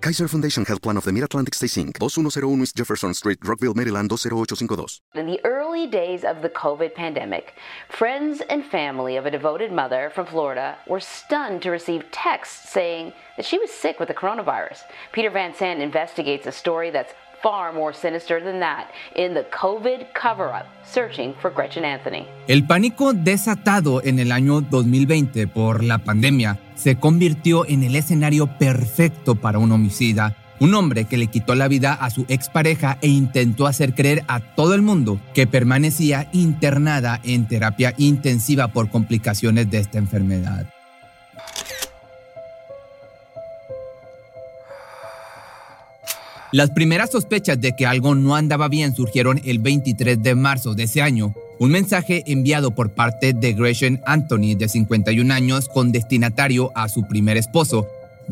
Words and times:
Kaiser 0.00 0.28
Foundation 0.28 0.64
Health 0.64 0.80
Plan 0.80 0.96
of 0.96 1.04
the 1.04 1.12
Mid-Atlantic 1.12 1.52
Stay 1.52 1.66
Inc., 1.66 1.98
2101 1.98 2.62
East 2.62 2.74
Jefferson 2.74 3.12
Street, 3.12 3.38
Rockville, 3.44 3.74
Maryland, 3.74 4.08
20852. 4.08 5.02
In 5.14 5.26
the 5.26 5.38
early 5.44 5.86
days 5.86 6.24
of 6.24 6.40
the 6.40 6.48
COVID 6.48 6.94
pandemic, 6.94 7.54
friends 7.90 8.40
and 8.48 8.64
family 8.64 9.18
of 9.18 9.26
a 9.26 9.30
devoted 9.30 9.70
mother 9.70 10.10
from 10.14 10.24
Florida 10.24 10.78
were 10.86 11.00
stunned 11.00 11.60
to 11.60 11.70
receive 11.70 12.10
texts 12.12 12.70
saying 12.70 13.12
that 13.36 13.44
she 13.44 13.58
was 13.58 13.70
sick 13.70 14.00
with 14.00 14.08
the 14.08 14.14
coronavirus. 14.14 14.78
Peter 15.12 15.28
Van 15.28 15.54
Sant 15.54 15.82
investigates 15.82 16.46
a 16.46 16.52
story 16.52 16.88
that's 16.88 17.12
far 17.42 17.72
more 17.72 17.92
sinister 17.92 18.40
than 18.42 18.60
that 18.60 18.88
in 19.14 19.34
the 19.34 19.44
COVID 19.50 20.06
cover-up, 20.14 20.66
searching 20.84 21.34
for 21.40 21.50
Gretchen 21.52 21.84
Anthony. 21.84 22.26
El 22.48 22.66
pánico 22.66 23.12
desatado 23.12 24.02
en 24.04 24.18
el 24.18 24.32
año 24.32 24.60
2020 24.60 25.46
por 25.46 25.82
la 25.82 25.98
pandemia 25.98 26.58
se 26.74 26.96
convirtió 26.96 27.66
en 27.66 27.82
el 27.82 27.96
escenario 27.96 28.46
perfecto 28.58 29.36
para 29.36 29.58
un 29.58 29.72
homicida. 29.72 30.36
Un 30.60 30.74
hombre 30.74 31.06
que 31.06 31.16
le 31.16 31.28
quitó 31.28 31.54
la 31.54 31.68
vida 31.68 31.94
a 31.94 32.10
su 32.10 32.26
expareja 32.28 32.98
e 33.00 33.08
intentó 33.08 33.66
hacer 33.66 33.94
creer 33.94 34.24
a 34.28 34.40
todo 34.40 34.74
el 34.74 34.82
mundo 34.82 35.18
que 35.32 35.46
permanecía 35.46 36.28
internada 36.32 37.20
en 37.24 37.48
terapia 37.48 37.94
intensiva 37.96 38.68
por 38.68 38.90
complicaciones 38.90 39.70
de 39.70 39.78
esta 39.78 39.96
enfermedad. 39.96 40.66
Las 46.52 46.70
primeras 46.70 47.10
sospechas 47.10 47.60
de 47.60 47.76
que 47.76 47.86
algo 47.86 48.16
no 48.16 48.34
andaba 48.34 48.66
bien 48.66 48.92
surgieron 48.92 49.40
el 49.44 49.60
23 49.60 50.20
de 50.20 50.34
marzo 50.34 50.74
de 50.74 50.82
ese 50.82 51.00
año. 51.00 51.32
Un 51.60 51.70
mensaje 51.70 52.24
enviado 52.26 52.72
por 52.72 52.90
parte 52.90 53.32
de 53.32 53.52
Gretchen 53.52 54.00
Anthony, 54.04 54.56
de 54.56 54.68
51 54.68 55.32
años, 55.32 55.68
con 55.68 55.92
destinatario 55.92 56.72
a 56.74 56.88
su 56.88 57.06
primer 57.06 57.36
esposo, 57.36 57.86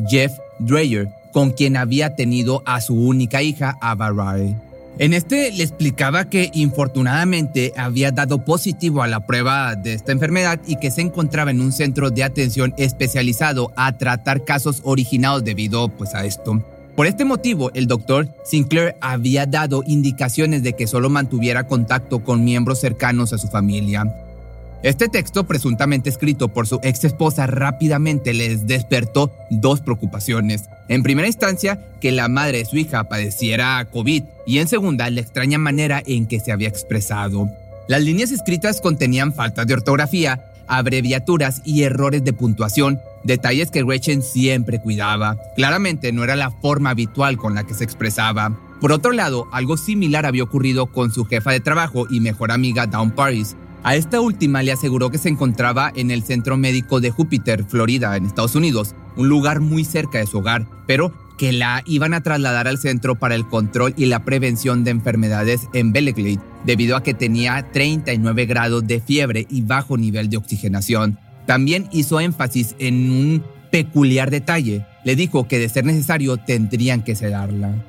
Jeff 0.09 0.33
Dreyer, 0.59 1.07
con 1.31 1.51
quien 1.51 1.77
había 1.77 2.15
tenido 2.15 2.61
a 2.65 2.81
su 2.81 2.93
única 2.95 3.41
hija, 3.41 3.77
Ava 3.79 4.11
Ray. 4.11 4.53
En 4.97 5.13
este 5.13 5.53
le 5.53 5.63
explicaba 5.63 6.29
que 6.29 6.51
infortunadamente 6.53 7.71
había 7.77 8.11
dado 8.11 8.43
positivo 8.43 9.01
a 9.01 9.07
la 9.07 9.25
prueba 9.25 9.75
de 9.75 9.93
esta 9.93 10.11
enfermedad 10.11 10.59
y 10.67 10.75
que 10.75 10.91
se 10.91 10.99
encontraba 10.99 11.51
en 11.51 11.61
un 11.61 11.71
centro 11.71 12.09
de 12.09 12.25
atención 12.25 12.73
especializado 12.75 13.71
a 13.77 13.97
tratar 13.97 14.43
casos 14.43 14.81
originados 14.83 15.45
debido 15.45 15.87
pues, 15.87 16.15
a 16.15 16.25
esto. 16.25 16.61
Por 16.99 17.07
este 17.07 17.23
motivo, 17.23 17.71
el 17.75 17.87
doctor 17.87 18.27
Sinclair 18.43 18.97
había 18.99 19.45
dado 19.45 19.83
indicaciones 19.87 20.63
de 20.63 20.73
que 20.73 20.85
solo 20.85 21.09
mantuviera 21.09 21.65
contacto 21.65 22.25
con 22.25 22.43
miembros 22.43 22.81
cercanos 22.81 23.31
a 23.31 23.37
su 23.37 23.47
familia. 23.47 24.03
Este 24.83 25.07
texto, 25.07 25.47
presuntamente 25.47 26.09
escrito 26.09 26.49
por 26.49 26.67
su 26.67 26.77
ex 26.83 27.05
esposa, 27.05 27.47
rápidamente 27.47 28.33
les 28.33 28.67
despertó 28.67 29.31
dos 29.49 29.79
preocupaciones. 29.79 30.65
En 30.89 31.01
primera 31.01 31.29
instancia, 31.29 31.79
que 32.01 32.11
la 32.11 32.27
madre 32.27 32.57
de 32.57 32.65
su 32.65 32.75
hija 32.75 33.05
padeciera 33.05 33.87
COVID 33.93 34.23
y 34.45 34.57
en 34.57 34.67
segunda, 34.67 35.09
la 35.09 35.21
extraña 35.21 35.57
manera 35.57 36.03
en 36.05 36.25
que 36.25 36.41
se 36.41 36.51
había 36.51 36.67
expresado. 36.67 37.49
Las 37.87 38.03
líneas 38.03 38.31
escritas 38.31 38.81
contenían 38.81 39.33
faltas 39.33 39.65
de 39.65 39.73
ortografía, 39.73 40.48
abreviaturas 40.69 41.61
y 41.65 41.83
errores 41.83 42.23
de 42.23 42.31
puntuación 42.31 42.99
detalles 43.23 43.71
que 43.71 43.83
Gretchen 43.83 44.21
siempre 44.21 44.79
cuidaba. 44.79 45.37
Claramente 45.55 46.11
no 46.11 46.23
era 46.23 46.35
la 46.35 46.51
forma 46.51 46.91
habitual 46.91 47.37
con 47.37 47.55
la 47.55 47.65
que 47.65 47.73
se 47.73 47.83
expresaba. 47.83 48.57
Por 48.79 48.93
otro 48.93 49.11
lado, 49.11 49.47
algo 49.51 49.75
similar 49.75 50.25
había 50.25 50.43
ocurrido 50.43 50.87
con 50.87 51.11
su 51.11 51.25
jefa 51.25 51.51
de 51.51 51.59
trabajo 51.59 52.07
y 52.09 52.21
mejor 52.21 52.51
amiga 52.51 52.87
Dawn 52.87 53.11
Paris. 53.11 53.57
A 53.83 53.95
esta 53.95 54.21
última 54.21 54.63
le 54.63 54.71
aseguró 54.71 55.09
que 55.09 55.17
se 55.17 55.29
encontraba 55.29 55.91
en 55.95 56.11
el 56.11 56.23
Centro 56.23 56.57
Médico 56.57 56.99
de 56.99 57.11
Júpiter, 57.11 57.65
Florida, 57.65 58.15
en 58.15 58.25
Estados 58.25 58.55
Unidos, 58.55 58.95
un 59.15 59.29
lugar 59.29 59.59
muy 59.59 59.83
cerca 59.83 60.19
de 60.19 60.27
su 60.27 60.39
hogar, 60.39 60.65
pero 60.85 61.13
que 61.39 61.53
la 61.53 61.81
iban 61.85 62.13
a 62.13 62.21
trasladar 62.21 62.67
al 62.67 62.77
Centro 62.77 63.17
para 63.17 63.33
el 63.33 63.47
Control 63.47 63.93
y 63.95 64.07
la 64.07 64.25
Prevención 64.25 64.83
de 64.83 64.91
Enfermedades 64.91 65.69
en 65.73 65.93
Belleglade, 65.93 66.41
debido 66.65 66.97
a 66.97 67.01
que 67.01 67.13
tenía 67.13 67.71
39 67.71 68.45
grados 68.45 68.85
de 68.85 68.99
fiebre 68.99 69.47
y 69.49 69.61
bajo 69.61 69.97
nivel 69.97 70.29
de 70.29 70.35
oxigenación. 70.35 71.17
También 71.45 71.87
hizo 71.93 72.19
énfasis 72.19 72.75
en 72.77 73.09
un 73.09 73.43
peculiar 73.71 74.31
detalle. 74.31 74.85
Le 75.05 75.15
dijo 75.15 75.47
que 75.47 75.59
de 75.59 75.69
ser 75.69 75.85
necesario 75.85 76.35
tendrían 76.35 77.03
que 77.03 77.15
sedarla. 77.15 77.85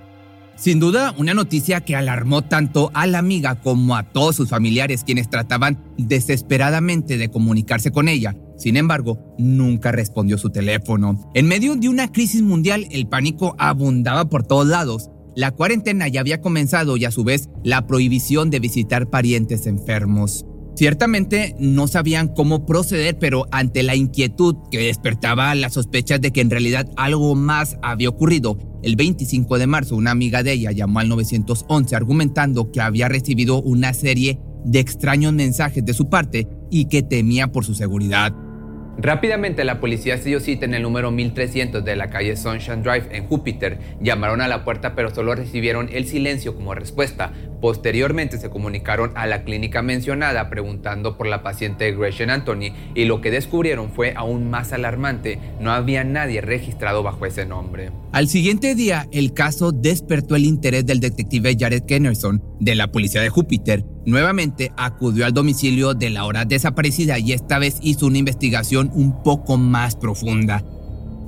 Sin 0.54 0.78
duda, 0.78 1.12
una 1.18 1.34
noticia 1.34 1.80
que 1.80 1.96
alarmó 1.96 2.42
tanto 2.42 2.92
a 2.94 3.08
la 3.08 3.18
amiga 3.18 3.56
como 3.56 3.96
a 3.96 4.04
todos 4.04 4.36
sus 4.36 4.48
familiares 4.48 5.02
quienes 5.02 5.28
trataban 5.28 5.82
desesperadamente 5.98 7.18
de 7.18 7.30
comunicarse 7.30 7.90
con 7.90 8.06
ella. 8.06 8.36
Sin 8.60 8.76
embargo, 8.76 9.34
nunca 9.38 9.90
respondió 9.90 10.36
su 10.36 10.50
teléfono. 10.50 11.18
En 11.34 11.48
medio 11.48 11.76
de 11.76 11.88
una 11.88 12.12
crisis 12.12 12.42
mundial, 12.42 12.86
el 12.90 13.08
pánico 13.08 13.56
abundaba 13.58 14.28
por 14.28 14.46
todos 14.46 14.66
lados. 14.66 15.08
La 15.34 15.52
cuarentena 15.52 16.08
ya 16.08 16.20
había 16.20 16.42
comenzado 16.42 16.98
y 16.98 17.06
a 17.06 17.10
su 17.10 17.24
vez 17.24 17.48
la 17.64 17.86
prohibición 17.86 18.50
de 18.50 18.60
visitar 18.60 19.08
parientes 19.08 19.66
enfermos. 19.66 20.44
Ciertamente 20.76 21.56
no 21.58 21.88
sabían 21.88 22.28
cómo 22.28 22.66
proceder, 22.66 23.18
pero 23.18 23.46
ante 23.50 23.82
la 23.82 23.96
inquietud 23.96 24.56
que 24.70 24.78
despertaba 24.78 25.54
las 25.54 25.72
sospechas 25.72 26.20
de 26.20 26.30
que 26.30 26.42
en 26.42 26.50
realidad 26.50 26.86
algo 26.96 27.34
más 27.34 27.78
había 27.80 28.10
ocurrido, 28.10 28.58
el 28.82 28.94
25 28.94 29.58
de 29.58 29.66
marzo 29.66 29.96
una 29.96 30.10
amiga 30.10 30.42
de 30.42 30.52
ella 30.52 30.72
llamó 30.72 31.00
al 31.00 31.08
911 31.08 31.96
argumentando 31.96 32.70
que 32.70 32.82
había 32.82 33.08
recibido 33.08 33.62
una 33.62 33.94
serie 33.94 34.38
de 34.66 34.80
extraños 34.80 35.32
mensajes 35.32 35.82
de 35.82 35.94
su 35.94 36.10
parte 36.10 36.46
y 36.70 36.86
que 36.86 37.02
temía 37.02 37.50
por 37.52 37.64
su 37.64 37.74
seguridad. 37.74 38.34
Rápidamente 38.98 39.64
la 39.64 39.80
policía 39.80 40.18
se 40.18 40.28
dio 40.28 40.40
cita 40.40 40.66
en 40.66 40.74
el 40.74 40.82
número 40.82 41.10
1300 41.10 41.84
de 41.84 41.96
la 41.96 42.10
calle 42.10 42.36
Sunshine 42.36 42.82
Drive 42.82 43.08
en 43.16 43.26
Júpiter. 43.26 43.78
Llamaron 44.00 44.40
a 44.40 44.48
la 44.48 44.64
puerta 44.64 44.94
pero 44.94 45.14
solo 45.14 45.34
recibieron 45.34 45.88
el 45.92 46.06
silencio 46.06 46.54
como 46.54 46.74
respuesta. 46.74 47.32
Posteriormente 47.60 48.38
se 48.38 48.50
comunicaron 48.50 49.12
a 49.14 49.26
la 49.26 49.44
clínica 49.44 49.82
mencionada 49.82 50.48
preguntando 50.48 51.16
por 51.16 51.26
la 51.26 51.42
paciente 51.42 51.92
Gretchen 51.92 52.30
Anthony 52.30 52.72
y 52.94 53.04
lo 53.04 53.20
que 53.20 53.30
descubrieron 53.30 53.90
fue 53.90 54.14
aún 54.16 54.50
más 54.50 54.72
alarmante. 54.72 55.38
No 55.60 55.72
había 55.72 56.04
nadie 56.04 56.40
registrado 56.40 57.02
bajo 57.02 57.26
ese 57.26 57.46
nombre. 57.46 57.90
Al 58.12 58.28
siguiente 58.28 58.74
día, 58.74 59.06
el 59.12 59.32
caso 59.32 59.72
despertó 59.72 60.36
el 60.36 60.44
interés 60.44 60.86
del 60.86 61.00
detective 61.00 61.56
Jared 61.58 61.84
Kennerson 61.84 62.42
de 62.58 62.74
la 62.74 62.90
policía 62.90 63.20
de 63.20 63.28
Júpiter, 63.28 63.84
Nuevamente 64.06 64.72
acudió 64.76 65.26
al 65.26 65.34
domicilio 65.34 65.92
de 65.92 66.08
la 66.08 66.24
hora 66.24 66.46
desaparecida 66.46 67.18
y 67.18 67.32
esta 67.32 67.58
vez 67.58 67.76
hizo 67.82 68.06
una 68.06 68.18
investigación 68.18 68.90
un 68.94 69.22
poco 69.22 69.58
más 69.58 69.94
profunda. 69.94 70.64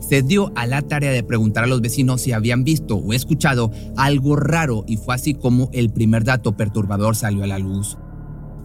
Se 0.06 0.22
dio 0.22 0.52
a 0.56 0.66
la 0.66 0.82
tarea 0.82 1.12
de 1.12 1.22
preguntar 1.22 1.64
a 1.64 1.68
los 1.68 1.80
vecinos 1.80 2.20
si 2.20 2.32
habían 2.32 2.64
visto 2.64 2.96
o 2.96 3.12
escuchado 3.12 3.70
algo 3.96 4.36
raro 4.36 4.84
y 4.86 4.96
fue 4.96 5.14
así 5.14 5.34
como 5.34 5.70
el 5.72 5.90
primer 5.90 6.24
dato 6.24 6.56
perturbador 6.56 7.16
salió 7.16 7.44
a 7.44 7.46
la 7.46 7.58
luz. 7.58 7.96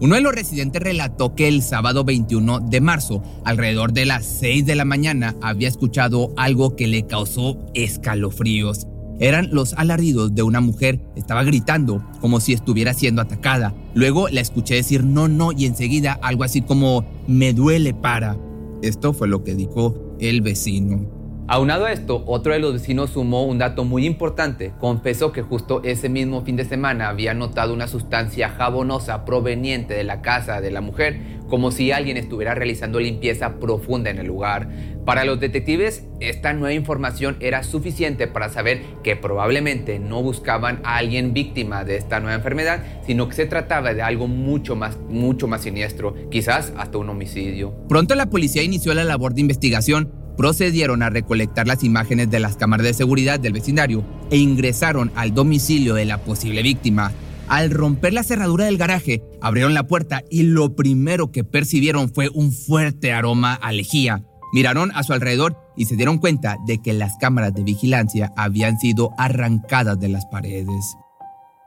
Uno 0.00 0.14
de 0.14 0.20
los 0.20 0.32
residentes 0.32 0.80
relató 0.80 1.34
que 1.34 1.48
el 1.48 1.60
sábado 1.62 2.04
21 2.04 2.60
de 2.60 2.80
marzo, 2.80 3.22
alrededor 3.44 3.92
de 3.92 4.06
las 4.06 4.24
6 4.24 4.64
de 4.64 4.76
la 4.76 4.84
mañana, 4.84 5.34
había 5.42 5.66
escuchado 5.66 6.32
algo 6.36 6.76
que 6.76 6.86
le 6.86 7.06
causó 7.06 7.58
escalofríos. 7.74 8.86
Eran 9.18 9.48
los 9.50 9.72
alaridos 9.72 10.36
de 10.36 10.44
una 10.44 10.60
mujer, 10.60 11.00
estaba 11.16 11.42
gritando 11.42 12.04
como 12.20 12.38
si 12.38 12.52
estuviera 12.52 12.94
siendo 12.94 13.20
atacada. 13.20 13.74
Luego 13.94 14.28
la 14.28 14.40
escuché 14.40 14.76
decir 14.76 15.02
no, 15.02 15.26
no 15.26 15.50
y 15.50 15.66
enseguida 15.66 16.12
algo 16.22 16.44
así 16.44 16.62
como 16.62 17.04
me 17.26 17.52
duele 17.52 17.92
para. 17.92 18.36
Esto 18.82 19.12
fue 19.12 19.26
lo 19.26 19.42
que 19.42 19.56
dijo 19.56 20.16
el 20.20 20.42
vecino. 20.42 21.17
Aunado 21.50 21.86
a 21.86 21.92
esto, 21.92 22.24
otro 22.26 22.52
de 22.52 22.58
los 22.58 22.74
vecinos 22.74 23.08
sumó 23.08 23.46
un 23.46 23.56
dato 23.56 23.82
muy 23.82 24.04
importante. 24.04 24.72
Confesó 24.78 25.32
que 25.32 25.40
justo 25.40 25.80
ese 25.82 26.10
mismo 26.10 26.42
fin 26.42 26.56
de 26.56 26.66
semana 26.66 27.08
había 27.08 27.32
notado 27.32 27.72
una 27.72 27.88
sustancia 27.88 28.50
jabonosa 28.50 29.24
proveniente 29.24 29.94
de 29.94 30.04
la 30.04 30.20
casa 30.20 30.60
de 30.60 30.70
la 30.70 30.82
mujer, 30.82 31.38
como 31.48 31.70
si 31.70 31.90
alguien 31.90 32.18
estuviera 32.18 32.54
realizando 32.54 33.00
limpieza 33.00 33.58
profunda 33.60 34.10
en 34.10 34.18
el 34.18 34.26
lugar. 34.26 34.68
Para 35.06 35.24
los 35.24 35.40
detectives, 35.40 36.04
esta 36.20 36.52
nueva 36.52 36.74
información 36.74 37.38
era 37.40 37.62
suficiente 37.62 38.26
para 38.26 38.50
saber 38.50 38.82
que 39.02 39.16
probablemente 39.16 39.98
no 39.98 40.22
buscaban 40.22 40.82
a 40.84 40.98
alguien 40.98 41.32
víctima 41.32 41.82
de 41.82 41.96
esta 41.96 42.20
nueva 42.20 42.36
enfermedad, 42.36 42.84
sino 43.06 43.26
que 43.26 43.34
se 43.34 43.46
trataba 43.46 43.94
de 43.94 44.02
algo 44.02 44.28
mucho 44.28 44.76
más, 44.76 44.98
mucho 45.08 45.48
más 45.48 45.62
siniestro, 45.62 46.14
quizás 46.30 46.74
hasta 46.76 46.98
un 46.98 47.08
homicidio. 47.08 47.74
Pronto 47.88 48.14
la 48.16 48.28
policía 48.28 48.62
inició 48.62 48.92
la 48.92 49.04
labor 49.04 49.32
de 49.32 49.40
investigación 49.40 50.17
procedieron 50.38 51.02
a 51.02 51.10
recolectar 51.10 51.66
las 51.66 51.82
imágenes 51.82 52.30
de 52.30 52.38
las 52.38 52.56
cámaras 52.56 52.86
de 52.86 52.94
seguridad 52.94 53.40
del 53.40 53.52
vecindario 53.52 54.04
e 54.30 54.36
ingresaron 54.36 55.10
al 55.16 55.34
domicilio 55.34 55.94
de 55.94 56.04
la 56.04 56.18
posible 56.18 56.62
víctima. 56.62 57.12
Al 57.48 57.70
romper 57.70 58.12
la 58.12 58.22
cerradura 58.22 58.66
del 58.66 58.78
garaje, 58.78 59.20
abrieron 59.42 59.74
la 59.74 59.88
puerta 59.88 60.22
y 60.30 60.44
lo 60.44 60.76
primero 60.76 61.32
que 61.32 61.42
percibieron 61.42 62.08
fue 62.14 62.28
un 62.32 62.52
fuerte 62.52 63.12
aroma 63.12 63.54
a 63.54 63.72
lejía. 63.72 64.22
Miraron 64.52 64.92
a 64.94 65.02
su 65.02 65.12
alrededor 65.12 65.56
y 65.76 65.86
se 65.86 65.96
dieron 65.96 66.18
cuenta 66.18 66.56
de 66.66 66.80
que 66.80 66.92
las 66.92 67.16
cámaras 67.18 67.52
de 67.52 67.64
vigilancia 67.64 68.32
habían 68.36 68.78
sido 68.78 69.10
arrancadas 69.18 69.98
de 69.98 70.08
las 70.08 70.24
paredes. 70.26 70.96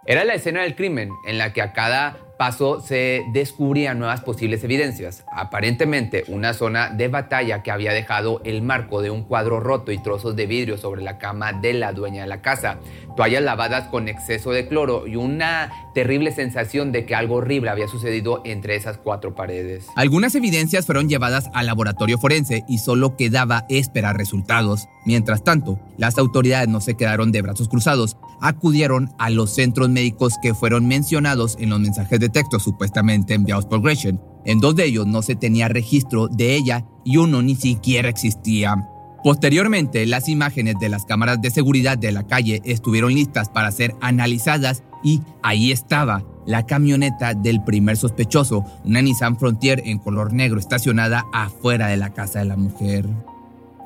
Era 0.06 0.24
la 0.24 0.34
escena 0.34 0.62
del 0.62 0.76
crimen 0.76 1.10
en 1.28 1.38
la 1.38 1.52
que 1.52 1.62
a 1.62 1.74
cada 1.74 2.18
paso 2.42 2.82
se 2.82 3.24
descubrían 3.34 4.00
nuevas 4.00 4.22
posibles 4.22 4.64
evidencias. 4.64 5.24
Aparentemente, 5.32 6.24
una 6.28 6.56
zona 6.56 6.90
de 6.90 7.08
batalla 7.08 7.62
que 7.62 7.70
había 7.70 7.94
dejado 7.94 8.42
el 8.44 8.64
marco 8.64 9.04
de 9.04 9.12
un 9.12 9.22
cuadro 9.22 9.60
roto 9.60 9.92
y 9.92 10.00
trozos 10.00 10.36
de 10.36 10.48
vidrio 10.48 10.80
sobre 10.80 11.04
la 11.04 11.20
cama 11.20 11.54
de 11.54 11.74
la 11.74 11.94
dueña 11.94 12.24
de 12.24 12.28
la 12.28 12.42
casa, 12.42 12.80
toallas 13.16 13.44
lavadas 13.44 13.90
con 13.90 14.08
exceso 14.08 14.50
de 14.50 14.68
cloro 14.68 15.06
y 15.06 15.18
una 15.18 15.72
terrible 15.94 16.32
sensación 16.32 16.92
de 16.92 17.06
que 17.06 17.14
algo 17.14 17.36
horrible 17.36 17.70
había 17.70 17.88
sucedido 17.88 18.42
entre 18.44 18.76
esas 18.76 18.98
cuatro 18.98 19.36
paredes. 19.36 19.86
Algunas 19.96 20.34
evidencias 20.34 20.88
fueron 20.88 21.10
llevadas 21.10 21.48
al 21.54 21.68
laboratorio 21.68 22.18
forense 22.18 22.64
y 22.68 22.80
solo 22.80 23.18
quedaba 23.18 23.66
esperar 23.70 24.18
resultados. 24.18 24.88
Mientras 25.06 25.44
tanto, 25.44 25.80
las 25.98 26.18
autoridades 26.18 26.70
no 26.70 26.82
se 26.82 26.96
quedaron 26.96 27.32
de 27.32 27.44
brazos 27.44 27.70
cruzados, 27.70 28.18
acudieron 28.40 29.12
a 29.20 29.30
los 29.30 29.54
centros 29.54 29.90
médicos 29.90 30.36
que 30.42 30.56
fueron 30.56 30.88
mencionados 30.88 31.56
en 31.60 31.70
los 31.70 31.80
mensajes 31.80 32.20
de 32.20 32.31
texto 32.32 32.60
supuestamente 32.60 33.34
enviados 33.34 33.66
por 33.66 33.82
Gresham. 33.82 34.20
En 34.46 34.60
dos 34.60 34.76
de 34.76 34.86
ellos 34.86 35.08
no 35.08 35.22
se 35.22 35.36
tenía 35.36 35.68
registro 35.68 36.28
de 36.28 36.56
ella 36.56 36.86
y 37.04 37.18
uno 37.18 37.42
ni 37.42 37.56
siquiera 37.56 38.10
existía. 38.10 38.76
Posteriormente, 39.24 40.06
las 40.08 40.30
imágenes 40.30 40.76
de 40.80 40.90
las 40.90 41.06
cámaras 41.06 41.42
de 41.42 41.52
seguridad 41.52 41.98
de 41.98 42.12
la 42.12 42.26
calle 42.26 42.62
estuvieron 42.66 43.14
listas 43.14 43.50
para 43.50 43.72
ser 43.72 43.96
analizadas 44.02 44.84
y 45.04 45.22
ahí 45.44 45.72
estaba 45.72 46.24
la 46.46 46.66
camioneta 46.66 47.36
del 47.36 47.64
primer 47.64 47.98
sospechoso, 47.98 48.66
una 48.84 49.02
Nissan 49.02 49.38
Frontier 49.38 49.84
en 49.86 50.00
color 50.00 50.34
negro 50.34 50.60
estacionada 50.60 51.26
afuera 51.34 51.88
de 51.88 51.98
la 51.98 52.12
casa 52.12 52.40
de 52.40 52.46
la 52.46 52.58
mujer. 52.58 53.08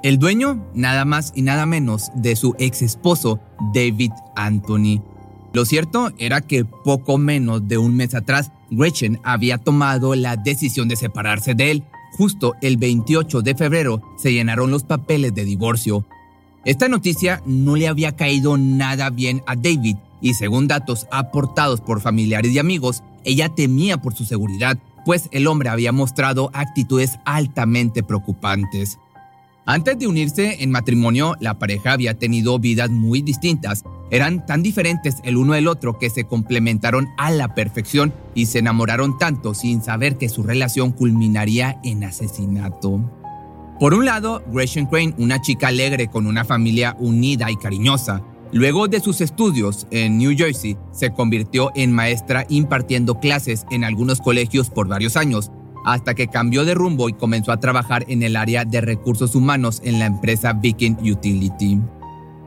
El 0.03 0.19
dueño, 0.19 0.63
nada 0.73 1.03
más 1.03 1.33
y 1.35 1.41
nada 1.41 1.65
menos 1.65 2.11
de 2.15 2.35
su 2.35 2.55
ex 2.59 2.81
esposo, 2.81 3.39
David 3.73 4.11
Anthony. 4.35 5.01
Lo 5.55 5.63
cierto 5.63 6.11
era 6.17 6.41
que 6.41 6.65
poco 6.65 7.17
menos 7.17 7.65
de 7.65 7.77
un 7.77 7.95
mes 7.95 8.13
atrás, 8.13 8.51
Gretchen 8.71 9.21
había 9.23 9.57
tomado 9.57 10.13
la 10.13 10.35
decisión 10.35 10.89
de 10.89 10.97
separarse 10.97 11.55
de 11.55 11.71
él. 11.71 11.83
Justo 12.17 12.55
el 12.61 12.75
28 12.75 13.41
de 13.41 13.55
febrero 13.55 14.01
se 14.17 14.33
llenaron 14.33 14.69
los 14.69 14.83
papeles 14.83 15.33
de 15.33 15.45
divorcio. 15.45 16.05
Esta 16.65 16.89
noticia 16.89 17.41
no 17.45 17.77
le 17.77 17.87
había 17.87 18.17
caído 18.17 18.57
nada 18.57 19.09
bien 19.11 19.43
a 19.47 19.55
David 19.55 19.95
y 20.19 20.33
según 20.33 20.67
datos 20.67 21.07
aportados 21.09 21.79
por 21.79 22.01
familiares 22.01 22.51
y 22.51 22.59
amigos, 22.59 23.01
ella 23.23 23.47
temía 23.47 23.95
por 23.95 24.13
su 24.13 24.25
seguridad, 24.25 24.77
pues 25.05 25.29
el 25.31 25.47
hombre 25.47 25.69
había 25.69 25.93
mostrado 25.93 26.49
actitudes 26.51 27.17
altamente 27.23 28.03
preocupantes. 28.03 28.99
Antes 29.67 29.97
de 29.97 30.05
unirse 30.05 30.63
en 30.63 30.69
matrimonio, 30.69 31.35
la 31.39 31.57
pareja 31.57 31.93
había 31.93 32.19
tenido 32.19 32.59
vidas 32.59 32.91
muy 32.91 33.23
distintas. 33.23 33.83
Eran 34.11 34.45
tan 34.45 34.61
diferentes 34.61 35.15
el 35.23 35.37
uno 35.37 35.53
del 35.53 35.67
otro 35.67 35.97
que 35.97 36.11
se 36.11 36.25
complementaron 36.25 37.07
a 37.17 37.31
la 37.31 37.55
perfección 37.55 38.13
y 38.35 38.45
se 38.45 38.59
enamoraron 38.59 39.17
tanto 39.17 39.55
sin 39.55 39.81
saber 39.81 40.19
que 40.19 40.29
su 40.29 40.43
relación 40.43 40.91
culminaría 40.91 41.79
en 41.83 42.03
asesinato. 42.03 43.01
Por 43.79 43.95
un 43.95 44.05
lado, 44.05 44.43
Gresham 44.51 44.85
Crane, 44.85 45.15
una 45.17 45.41
chica 45.41 45.69
alegre 45.69 46.09
con 46.09 46.27
una 46.27 46.45
familia 46.45 46.95
unida 46.99 47.49
y 47.49 47.55
cariñosa. 47.55 48.21
Luego 48.51 48.87
de 48.87 48.99
sus 48.99 49.19
estudios 49.19 49.87
en 49.89 50.19
New 50.19 50.37
Jersey, 50.37 50.77
se 50.91 51.09
convirtió 51.09 51.71
en 51.73 51.91
maestra 51.91 52.45
impartiendo 52.49 53.19
clases 53.19 53.65
en 53.71 53.83
algunos 53.83 54.21
colegios 54.21 54.69
por 54.69 54.87
varios 54.87 55.17
años, 55.17 55.51
hasta 55.85 56.15
que 56.15 56.27
cambió 56.27 56.65
de 56.65 56.73
rumbo 56.73 57.07
y 57.07 57.13
comenzó 57.13 57.51
a 57.51 57.59
trabajar 57.59 58.05
en 58.09 58.23
el 58.23 58.35
área 58.35 58.65
de 58.65 58.81
recursos 58.81 59.35
humanos 59.35 59.81
en 59.85 59.99
la 59.99 60.07
empresa 60.07 60.53
Viking 60.53 60.97
Utility. 60.99 61.79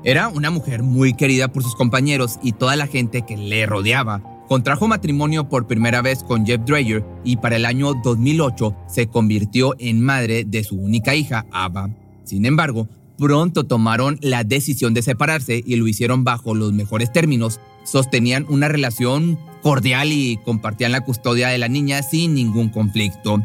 Era 0.05 0.29
una 0.29 0.50
mujer 0.50 0.82
muy 0.82 1.14
querida 1.14 1.49
por 1.49 1.62
sus 1.62 1.75
compañeros 1.75 2.38
y 2.43 2.52
toda 2.52 2.76
la 2.76 2.87
gente 2.87 3.23
que 3.23 3.37
le 3.37 3.64
rodeaba. 3.67 4.23
Contrajo 4.49 4.88
matrimonio 4.88 5.49
por 5.49 5.67
primera 5.67 6.02
vez 6.02 6.23
con 6.25 6.46
Jeff 6.46 6.62
Dreyer 6.64 7.05
y 7.25 7.37
para 7.37 7.56
el 7.56 7.67
año 7.67 7.94
2008 8.02 8.76
se 8.88 9.06
convirtió 9.08 9.75
en 9.79 10.02
madre 10.02 10.44
de 10.44 10.64
su 10.64 10.76
única 10.76 11.14
hija, 11.14 11.46
Ava. 11.52 11.91
Sin 12.25 12.46
embargo, 12.46 12.88
pronto 13.19 13.65
tomaron 13.65 14.19
la 14.23 14.44
decisión 14.44 14.94
de 14.94 15.03
separarse 15.03 15.62
y 15.67 15.76
lo 15.76 15.87
hicieron 15.87 16.25
bajo 16.25 16.55
los 16.55 16.73
mejores 16.73 17.12
términos. 17.12 17.61
Sostenían 17.85 18.47
una 18.49 18.69
relación 18.69 19.38
cordial 19.62 20.12
y 20.12 20.38
compartían 20.44 20.93
la 20.93 21.03
custodia 21.03 21.49
de 21.49 21.59
la 21.59 21.69
niña 21.69 22.03
sin 22.03 22.35
ningún 22.35 22.69
conflicto. 22.69 23.44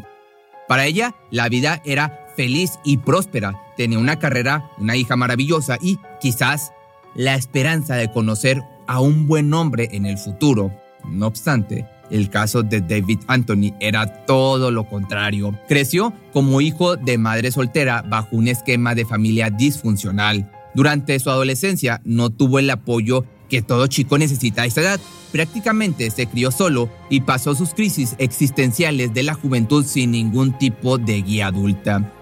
Para 0.68 0.86
ella, 0.86 1.14
la 1.30 1.48
vida 1.48 1.82
era 1.84 2.26
feliz 2.36 2.78
y 2.84 2.98
próspera. 2.98 3.60
Tenía 3.76 3.98
una 3.98 4.18
carrera, 4.18 4.70
una 4.78 4.96
hija 4.96 5.16
maravillosa 5.16 5.76
y, 5.80 5.98
quizás, 6.20 6.72
la 7.14 7.34
esperanza 7.34 7.96
de 7.96 8.10
conocer 8.10 8.62
a 8.86 9.00
un 9.00 9.26
buen 9.26 9.52
hombre 9.52 9.88
en 9.92 10.06
el 10.06 10.18
futuro. 10.18 10.72
No 11.04 11.26
obstante, 11.26 11.86
el 12.10 12.30
caso 12.30 12.62
de 12.62 12.80
David 12.80 13.20
Anthony 13.26 13.74
era 13.80 14.24
todo 14.26 14.70
lo 14.70 14.88
contrario. 14.88 15.58
Creció 15.68 16.12
como 16.32 16.60
hijo 16.60 16.96
de 16.96 17.18
madre 17.18 17.50
soltera 17.50 18.02
bajo 18.02 18.36
un 18.36 18.48
esquema 18.48 18.94
de 18.94 19.04
familia 19.04 19.50
disfuncional. 19.50 20.50
Durante 20.74 21.18
su 21.18 21.30
adolescencia 21.30 22.00
no 22.04 22.30
tuvo 22.30 22.58
el 22.58 22.70
apoyo 22.70 23.24
que 23.48 23.62
todo 23.62 23.86
chico 23.86 24.18
necesita 24.18 24.62
a 24.62 24.66
esta 24.66 24.80
edad. 24.80 25.00
Prácticamente 25.32 26.10
se 26.10 26.26
crió 26.26 26.50
solo 26.50 26.90
y 27.10 27.20
pasó 27.20 27.54
sus 27.54 27.74
crisis 27.74 28.14
existenciales 28.18 29.12
de 29.14 29.22
la 29.22 29.34
juventud 29.34 29.84
sin 29.84 30.12
ningún 30.12 30.56
tipo 30.58 30.98
de 30.98 31.22
guía 31.22 31.48
adulta. 31.48 32.12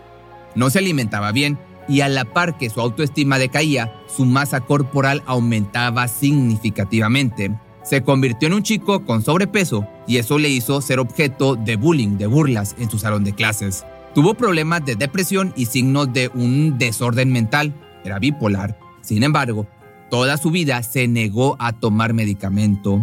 No 0.54 0.70
se 0.70 0.78
alimentaba 0.78 1.32
bien 1.32 1.58
y 1.88 2.00
a 2.00 2.08
la 2.08 2.24
par 2.24 2.56
que 2.58 2.70
su 2.70 2.80
autoestima 2.80 3.38
decaía, 3.38 3.92
su 4.14 4.24
masa 4.24 4.60
corporal 4.60 5.22
aumentaba 5.26 6.08
significativamente. 6.08 7.50
Se 7.82 8.02
convirtió 8.02 8.48
en 8.48 8.54
un 8.54 8.62
chico 8.62 9.04
con 9.04 9.22
sobrepeso 9.22 9.86
y 10.06 10.18
eso 10.18 10.38
le 10.38 10.48
hizo 10.48 10.80
ser 10.80 10.98
objeto 10.98 11.56
de 11.56 11.76
bullying, 11.76 12.16
de 12.18 12.26
burlas 12.26 12.76
en 12.78 12.90
su 12.90 12.98
salón 12.98 13.24
de 13.24 13.34
clases. 13.34 13.84
Tuvo 14.14 14.34
problemas 14.34 14.84
de 14.84 14.96
depresión 14.96 15.52
y 15.56 15.66
signos 15.66 16.12
de 16.12 16.30
un 16.34 16.78
desorden 16.78 17.32
mental. 17.32 17.74
Era 18.04 18.18
bipolar. 18.18 18.78
Sin 19.00 19.22
embargo, 19.22 19.66
Toda 20.12 20.36
su 20.36 20.50
vida 20.50 20.82
se 20.82 21.08
negó 21.08 21.56
a 21.58 21.72
tomar 21.72 22.12
medicamento. 22.12 23.00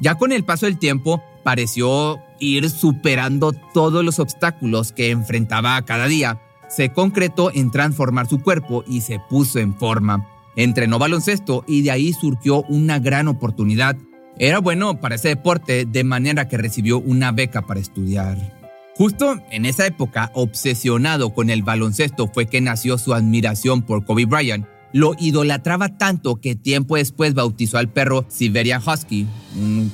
Ya 0.00 0.16
con 0.16 0.32
el 0.32 0.42
paso 0.42 0.66
del 0.66 0.80
tiempo, 0.80 1.22
pareció 1.44 2.18
ir 2.40 2.68
superando 2.70 3.52
todos 3.52 4.04
los 4.04 4.18
obstáculos 4.18 4.90
que 4.90 5.12
enfrentaba 5.12 5.80
cada 5.82 6.08
día. 6.08 6.40
Se 6.68 6.92
concretó 6.92 7.52
en 7.54 7.70
transformar 7.70 8.26
su 8.26 8.42
cuerpo 8.42 8.82
y 8.88 9.02
se 9.02 9.20
puso 9.30 9.60
en 9.60 9.76
forma. 9.76 10.26
Entrenó 10.56 10.98
baloncesto 10.98 11.64
y 11.66 11.82
de 11.82 11.90
ahí 11.90 12.12
surgió 12.12 12.62
una 12.68 12.98
gran 12.98 13.28
oportunidad. 13.28 13.96
Era 14.38 14.58
bueno 14.58 15.00
para 15.00 15.14
ese 15.14 15.28
deporte 15.28 15.84
de 15.84 16.04
manera 16.04 16.48
que 16.48 16.58
recibió 16.58 16.98
una 16.98 17.32
beca 17.32 17.62
para 17.62 17.80
estudiar. 17.80 18.64
Justo 18.96 19.40
en 19.50 19.66
esa 19.66 19.86
época, 19.86 20.30
obsesionado 20.34 21.34
con 21.34 21.50
el 21.50 21.62
baloncesto, 21.62 22.30
fue 22.32 22.46
que 22.46 22.60
nació 22.60 22.96
su 22.96 23.12
admiración 23.12 23.82
por 23.82 24.04
Kobe 24.04 24.26
Bryant. 24.26 24.66
Lo 24.92 25.16
idolatraba 25.18 25.98
tanto 25.98 26.36
que 26.36 26.54
tiempo 26.54 26.96
después 26.96 27.34
bautizó 27.34 27.78
al 27.78 27.88
perro 27.88 28.24
Siberian 28.28 28.80
Husky, 28.80 29.26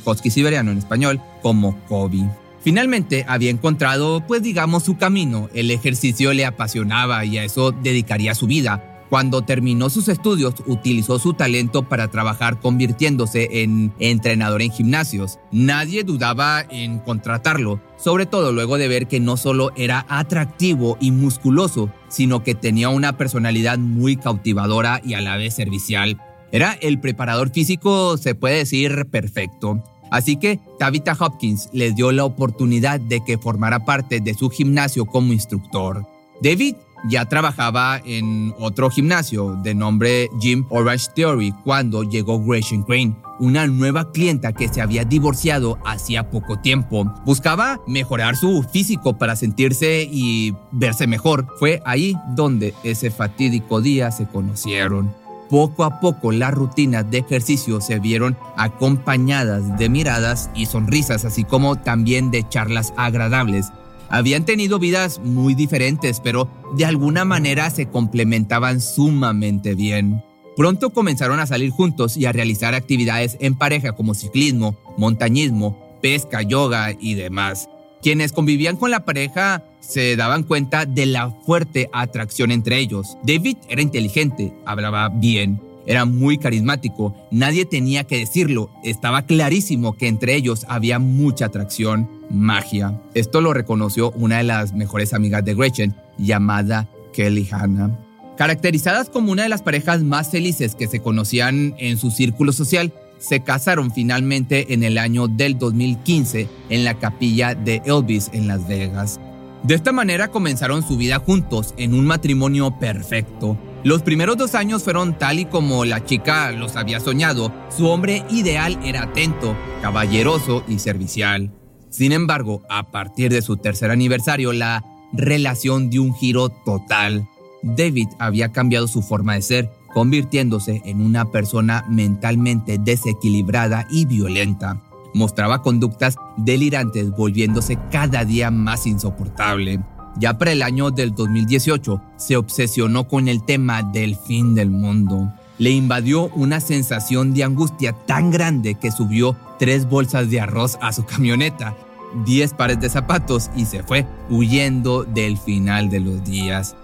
husky 0.04 0.28
siberiano 0.28 0.70
en 0.70 0.78
español, 0.78 1.22
como 1.40 1.78
Kobe. 1.86 2.28
Finalmente 2.62 3.24
había 3.26 3.50
encontrado, 3.50 4.26
pues 4.26 4.42
digamos, 4.42 4.82
su 4.82 4.98
camino. 4.98 5.48
El 5.54 5.70
ejercicio 5.70 6.34
le 6.34 6.44
apasionaba 6.44 7.24
y 7.24 7.38
a 7.38 7.44
eso 7.44 7.72
dedicaría 7.72 8.34
su 8.34 8.46
vida. 8.46 8.89
Cuando 9.10 9.42
terminó 9.42 9.90
sus 9.90 10.06
estudios, 10.06 10.54
utilizó 10.66 11.18
su 11.18 11.34
talento 11.34 11.82
para 11.82 12.08
trabajar 12.08 12.60
convirtiéndose 12.60 13.62
en 13.62 13.92
entrenador 13.98 14.62
en 14.62 14.70
gimnasios. 14.70 15.40
Nadie 15.50 16.04
dudaba 16.04 16.64
en 16.70 17.00
contratarlo, 17.00 17.80
sobre 17.96 18.26
todo 18.26 18.52
luego 18.52 18.78
de 18.78 18.86
ver 18.86 19.08
que 19.08 19.18
no 19.18 19.36
solo 19.36 19.72
era 19.74 20.06
atractivo 20.08 20.96
y 21.00 21.10
musculoso, 21.10 21.92
sino 22.08 22.44
que 22.44 22.54
tenía 22.54 22.88
una 22.88 23.16
personalidad 23.16 23.78
muy 23.78 24.16
cautivadora 24.16 25.00
y 25.04 25.14
a 25.14 25.20
la 25.20 25.36
vez 25.36 25.54
servicial. 25.54 26.22
Era 26.52 26.74
el 26.74 27.00
preparador 27.00 27.50
físico, 27.50 28.16
se 28.16 28.36
puede 28.36 28.58
decir, 28.58 29.06
perfecto. 29.10 29.82
Así 30.12 30.36
que 30.36 30.60
Tabitha 30.78 31.16
Hopkins 31.18 31.68
le 31.72 31.90
dio 31.92 32.12
la 32.12 32.24
oportunidad 32.24 33.00
de 33.00 33.24
que 33.24 33.38
formara 33.38 33.84
parte 33.84 34.20
de 34.20 34.34
su 34.34 34.50
gimnasio 34.50 35.04
como 35.04 35.32
instructor. 35.32 36.06
David 36.42 36.76
ya 37.08 37.24
trabajaba 37.26 38.00
en 38.04 38.54
otro 38.58 38.90
gimnasio 38.90 39.56
de 39.62 39.74
nombre 39.74 40.28
Gym 40.40 40.66
Orange 40.68 41.06
Theory 41.14 41.52
cuando 41.64 42.02
llegó 42.02 42.42
Gresham 42.42 42.82
Crane, 42.82 43.16
una 43.38 43.66
nueva 43.66 44.12
clienta 44.12 44.52
que 44.52 44.68
se 44.68 44.82
había 44.82 45.04
divorciado 45.04 45.78
hacía 45.84 46.30
poco 46.30 46.58
tiempo. 46.58 47.04
Buscaba 47.24 47.80
mejorar 47.86 48.36
su 48.36 48.62
físico 48.62 49.16
para 49.16 49.36
sentirse 49.36 50.06
y 50.10 50.54
verse 50.72 51.06
mejor. 51.06 51.46
Fue 51.58 51.80
ahí 51.84 52.16
donde 52.34 52.74
ese 52.84 53.10
fatídico 53.10 53.80
día 53.80 54.10
se 54.10 54.26
conocieron. 54.26 55.14
Poco 55.48 55.82
a 55.82 55.98
poco 55.98 56.30
las 56.30 56.54
rutinas 56.54 57.10
de 57.10 57.18
ejercicio 57.18 57.80
se 57.80 57.98
vieron 57.98 58.36
acompañadas 58.56 59.76
de 59.78 59.88
miradas 59.88 60.48
y 60.54 60.66
sonrisas, 60.66 61.24
así 61.24 61.42
como 61.42 61.76
también 61.76 62.30
de 62.30 62.48
charlas 62.48 62.92
agradables. 62.96 63.72
Habían 64.10 64.44
tenido 64.44 64.80
vidas 64.80 65.20
muy 65.24 65.54
diferentes, 65.54 66.20
pero 66.20 66.50
de 66.76 66.84
alguna 66.84 67.24
manera 67.24 67.70
se 67.70 67.86
complementaban 67.86 68.80
sumamente 68.80 69.76
bien. 69.76 70.22
Pronto 70.56 70.90
comenzaron 70.90 71.38
a 71.38 71.46
salir 71.46 71.70
juntos 71.70 72.16
y 72.16 72.26
a 72.26 72.32
realizar 72.32 72.74
actividades 72.74 73.36
en 73.40 73.54
pareja 73.54 73.92
como 73.92 74.14
ciclismo, 74.14 74.76
montañismo, 74.98 75.78
pesca, 76.02 76.42
yoga 76.42 76.92
y 76.98 77.14
demás. 77.14 77.68
Quienes 78.02 78.32
convivían 78.32 78.76
con 78.76 78.90
la 78.90 79.04
pareja 79.04 79.62
se 79.78 80.16
daban 80.16 80.42
cuenta 80.42 80.86
de 80.86 81.06
la 81.06 81.30
fuerte 81.30 81.88
atracción 81.92 82.50
entre 82.50 82.78
ellos. 82.78 83.16
David 83.22 83.58
era 83.68 83.80
inteligente, 83.80 84.52
hablaba 84.66 85.08
bien, 85.08 85.60
era 85.86 86.04
muy 86.04 86.36
carismático, 86.36 87.14
nadie 87.30 87.64
tenía 87.64 88.04
que 88.04 88.18
decirlo, 88.18 88.70
estaba 88.82 89.22
clarísimo 89.22 89.92
que 89.92 90.08
entre 90.08 90.34
ellos 90.34 90.66
había 90.68 90.98
mucha 90.98 91.46
atracción 91.46 92.19
magia. 92.30 92.98
Esto 93.14 93.40
lo 93.40 93.52
reconoció 93.52 94.12
una 94.12 94.38
de 94.38 94.44
las 94.44 94.72
mejores 94.72 95.12
amigas 95.12 95.44
de 95.44 95.54
Gretchen, 95.54 95.94
llamada 96.18 96.88
Kelly 97.12 97.48
Hanna. 97.50 97.98
Caracterizadas 98.36 99.10
como 99.10 99.32
una 99.32 99.42
de 99.42 99.48
las 99.50 99.62
parejas 99.62 100.02
más 100.02 100.30
felices 100.30 100.74
que 100.74 100.86
se 100.86 101.00
conocían 101.00 101.74
en 101.78 101.98
su 101.98 102.10
círculo 102.10 102.52
social, 102.52 102.92
se 103.18 103.40
casaron 103.40 103.92
finalmente 103.92 104.72
en 104.72 104.82
el 104.82 104.96
año 104.96 105.28
del 105.28 105.58
2015 105.58 106.48
en 106.70 106.84
la 106.84 106.98
capilla 106.98 107.54
de 107.54 107.82
Elvis 107.84 108.30
en 108.32 108.48
Las 108.48 108.66
Vegas. 108.66 109.20
De 109.62 109.74
esta 109.74 109.92
manera 109.92 110.28
comenzaron 110.28 110.82
su 110.82 110.96
vida 110.96 111.18
juntos 111.18 111.74
en 111.76 111.92
un 111.92 112.06
matrimonio 112.06 112.78
perfecto. 112.78 113.58
Los 113.84 114.02
primeros 114.02 114.38
dos 114.38 114.54
años 114.54 114.82
fueron 114.82 115.18
tal 115.18 115.38
y 115.38 115.44
como 115.44 115.84
la 115.84 116.04
chica 116.04 116.50
los 116.50 116.76
había 116.76 116.98
soñado. 116.98 117.52
Su 117.74 117.88
hombre 117.88 118.24
ideal 118.30 118.78
era 118.82 119.02
atento, 119.02 119.54
caballeroso 119.82 120.64
y 120.66 120.78
servicial. 120.78 121.50
Sin 121.90 122.12
embargo, 122.12 122.62
a 122.70 122.90
partir 122.90 123.32
de 123.32 123.42
su 123.42 123.56
tercer 123.56 123.90
aniversario, 123.90 124.52
la 124.52 124.84
relación 125.12 125.90
dio 125.90 126.02
un 126.02 126.14
giro 126.14 126.48
total. 126.48 127.28
David 127.62 128.08
había 128.18 128.52
cambiado 128.52 128.86
su 128.86 129.02
forma 129.02 129.34
de 129.34 129.42
ser, 129.42 129.70
convirtiéndose 129.92 130.82
en 130.84 131.00
una 131.00 131.30
persona 131.32 131.84
mentalmente 131.88 132.78
desequilibrada 132.78 133.86
y 133.90 134.06
violenta. 134.06 134.80
Mostraba 135.14 135.62
conductas 135.62 136.14
delirantes, 136.36 137.10
volviéndose 137.10 137.76
cada 137.90 138.24
día 138.24 138.52
más 138.52 138.86
insoportable. 138.86 139.80
Ya 140.16 140.38
para 140.38 140.52
el 140.52 140.62
año 140.62 140.92
del 140.92 141.12
2018, 141.12 142.00
se 142.16 142.36
obsesionó 142.36 143.08
con 143.08 143.26
el 143.26 143.44
tema 143.44 143.82
del 143.82 144.16
fin 144.16 144.54
del 144.54 144.70
mundo. 144.70 145.32
Le 145.58 145.70
invadió 145.70 146.28
una 146.34 146.60
sensación 146.60 147.34
de 147.34 147.44
angustia 147.44 147.92
tan 148.06 148.30
grande 148.30 148.76
que 148.76 148.92
subió 148.92 149.36
tres 149.60 149.86
bolsas 149.86 150.30
de 150.30 150.40
arroz 150.40 150.78
a 150.80 150.90
su 150.92 151.04
camioneta, 151.04 151.76
diez 152.24 152.54
pares 152.54 152.80
de 152.80 152.88
zapatos 152.88 153.50
y 153.54 153.66
se 153.66 153.82
fue 153.82 154.06
huyendo 154.30 155.04
del 155.04 155.36
final 155.36 155.90
de 155.90 156.00
los 156.00 156.24
días. 156.24 156.74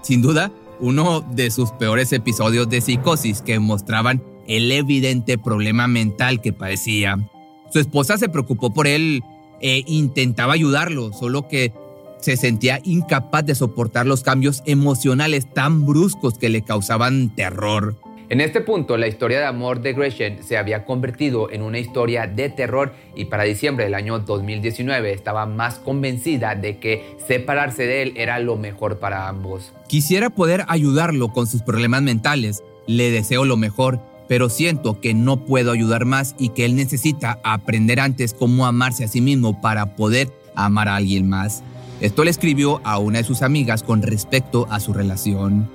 Sin 0.00 0.22
duda, 0.22 0.52
uno 0.78 1.22
de 1.22 1.50
sus 1.50 1.72
peores 1.72 2.12
episodios 2.12 2.70
de 2.70 2.80
psicosis 2.80 3.42
que 3.42 3.58
mostraban 3.58 4.22
el 4.46 4.70
evidente 4.70 5.38
problema 5.38 5.88
mental 5.88 6.40
que 6.40 6.52
padecía. 6.52 7.18
Su 7.72 7.80
esposa 7.80 8.16
se 8.16 8.28
preocupó 8.28 8.72
por 8.72 8.86
él 8.86 9.22
e 9.60 9.82
intentaba 9.88 10.52
ayudarlo, 10.52 11.12
solo 11.12 11.48
que 11.48 11.72
se 12.20 12.36
sentía 12.36 12.80
incapaz 12.84 13.44
de 13.44 13.56
soportar 13.56 14.06
los 14.06 14.22
cambios 14.22 14.62
emocionales 14.66 15.52
tan 15.52 15.84
bruscos 15.84 16.38
que 16.38 16.48
le 16.48 16.62
causaban 16.62 17.34
terror. 17.34 17.96
En 18.30 18.40
este 18.40 18.60
punto, 18.60 18.96
la 18.96 19.08
historia 19.08 19.40
de 19.40 19.46
amor 19.46 19.80
de 19.80 19.92
Gretchen 19.92 20.44
se 20.44 20.56
había 20.56 20.84
convertido 20.84 21.50
en 21.50 21.62
una 21.62 21.80
historia 21.80 22.28
de 22.28 22.48
terror 22.48 22.92
y 23.16 23.24
para 23.24 23.42
diciembre 23.42 23.86
del 23.86 23.94
año 23.96 24.20
2019 24.20 25.12
estaba 25.12 25.46
más 25.46 25.80
convencida 25.80 26.54
de 26.54 26.78
que 26.78 27.16
separarse 27.26 27.86
de 27.86 28.02
él 28.02 28.12
era 28.14 28.38
lo 28.38 28.56
mejor 28.56 29.00
para 29.00 29.26
ambos. 29.26 29.72
Quisiera 29.88 30.30
poder 30.30 30.64
ayudarlo 30.68 31.32
con 31.32 31.48
sus 31.48 31.62
problemas 31.62 32.02
mentales, 32.02 32.62
le 32.86 33.10
deseo 33.10 33.44
lo 33.44 33.56
mejor, 33.56 33.98
pero 34.28 34.48
siento 34.48 35.00
que 35.00 35.12
no 35.12 35.44
puedo 35.44 35.72
ayudar 35.72 36.04
más 36.04 36.36
y 36.38 36.50
que 36.50 36.64
él 36.64 36.76
necesita 36.76 37.40
aprender 37.42 37.98
antes 37.98 38.32
cómo 38.32 38.64
amarse 38.64 39.02
a 39.02 39.08
sí 39.08 39.20
mismo 39.20 39.60
para 39.60 39.96
poder 39.96 40.28
amar 40.54 40.86
a 40.86 40.94
alguien 40.94 41.28
más. 41.28 41.64
Esto 42.00 42.22
le 42.22 42.30
escribió 42.30 42.80
a 42.84 42.98
una 42.98 43.18
de 43.18 43.24
sus 43.24 43.42
amigas 43.42 43.82
con 43.82 44.02
respecto 44.02 44.68
a 44.70 44.78
su 44.78 44.92
relación. 44.92 45.68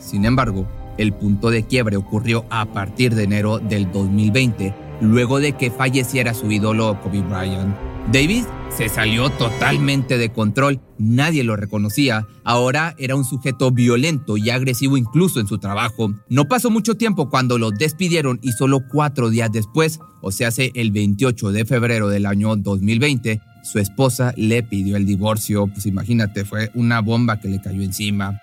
Sin 0.00 0.24
embargo, 0.24 0.66
el 0.98 1.12
punto 1.12 1.50
de 1.50 1.64
quiebre 1.64 1.96
ocurrió 1.96 2.44
a 2.50 2.66
partir 2.66 3.14
de 3.14 3.24
enero 3.24 3.58
del 3.58 3.90
2020, 3.90 4.74
luego 5.00 5.40
de 5.40 5.52
que 5.52 5.70
falleciera 5.70 6.34
su 6.34 6.50
ídolo 6.50 7.00
Kobe 7.00 7.22
Bryant. 7.22 7.74
David 8.10 8.44
se 8.76 8.88
salió 8.88 9.30
totalmente 9.30 10.18
de 10.18 10.32
control, 10.32 10.80
nadie 10.98 11.44
lo 11.44 11.56
reconocía, 11.56 12.26
ahora 12.42 12.94
era 12.98 13.14
un 13.14 13.24
sujeto 13.24 13.70
violento 13.70 14.36
y 14.36 14.50
agresivo 14.50 14.96
incluso 14.96 15.40
en 15.40 15.46
su 15.46 15.58
trabajo. 15.58 16.12
No 16.28 16.48
pasó 16.48 16.70
mucho 16.70 16.96
tiempo 16.96 17.30
cuando 17.30 17.58
lo 17.58 17.70
despidieron 17.70 18.40
y 18.42 18.52
solo 18.52 18.80
cuatro 18.90 19.30
días 19.30 19.52
después, 19.52 20.00
o 20.20 20.32
sea, 20.32 20.48
hace 20.48 20.72
el 20.74 20.90
28 20.90 21.52
de 21.52 21.64
febrero 21.64 22.08
del 22.08 22.26
año 22.26 22.56
2020, 22.56 23.40
su 23.62 23.78
esposa 23.78 24.34
le 24.36 24.62
pidió 24.62 24.96
el 24.96 25.06
divorcio, 25.06 25.68
pues 25.68 25.86
imagínate, 25.86 26.44
fue 26.44 26.70
una 26.74 27.00
bomba 27.00 27.38
que 27.38 27.48
le 27.48 27.60
cayó 27.60 27.82
encima. 27.82 28.40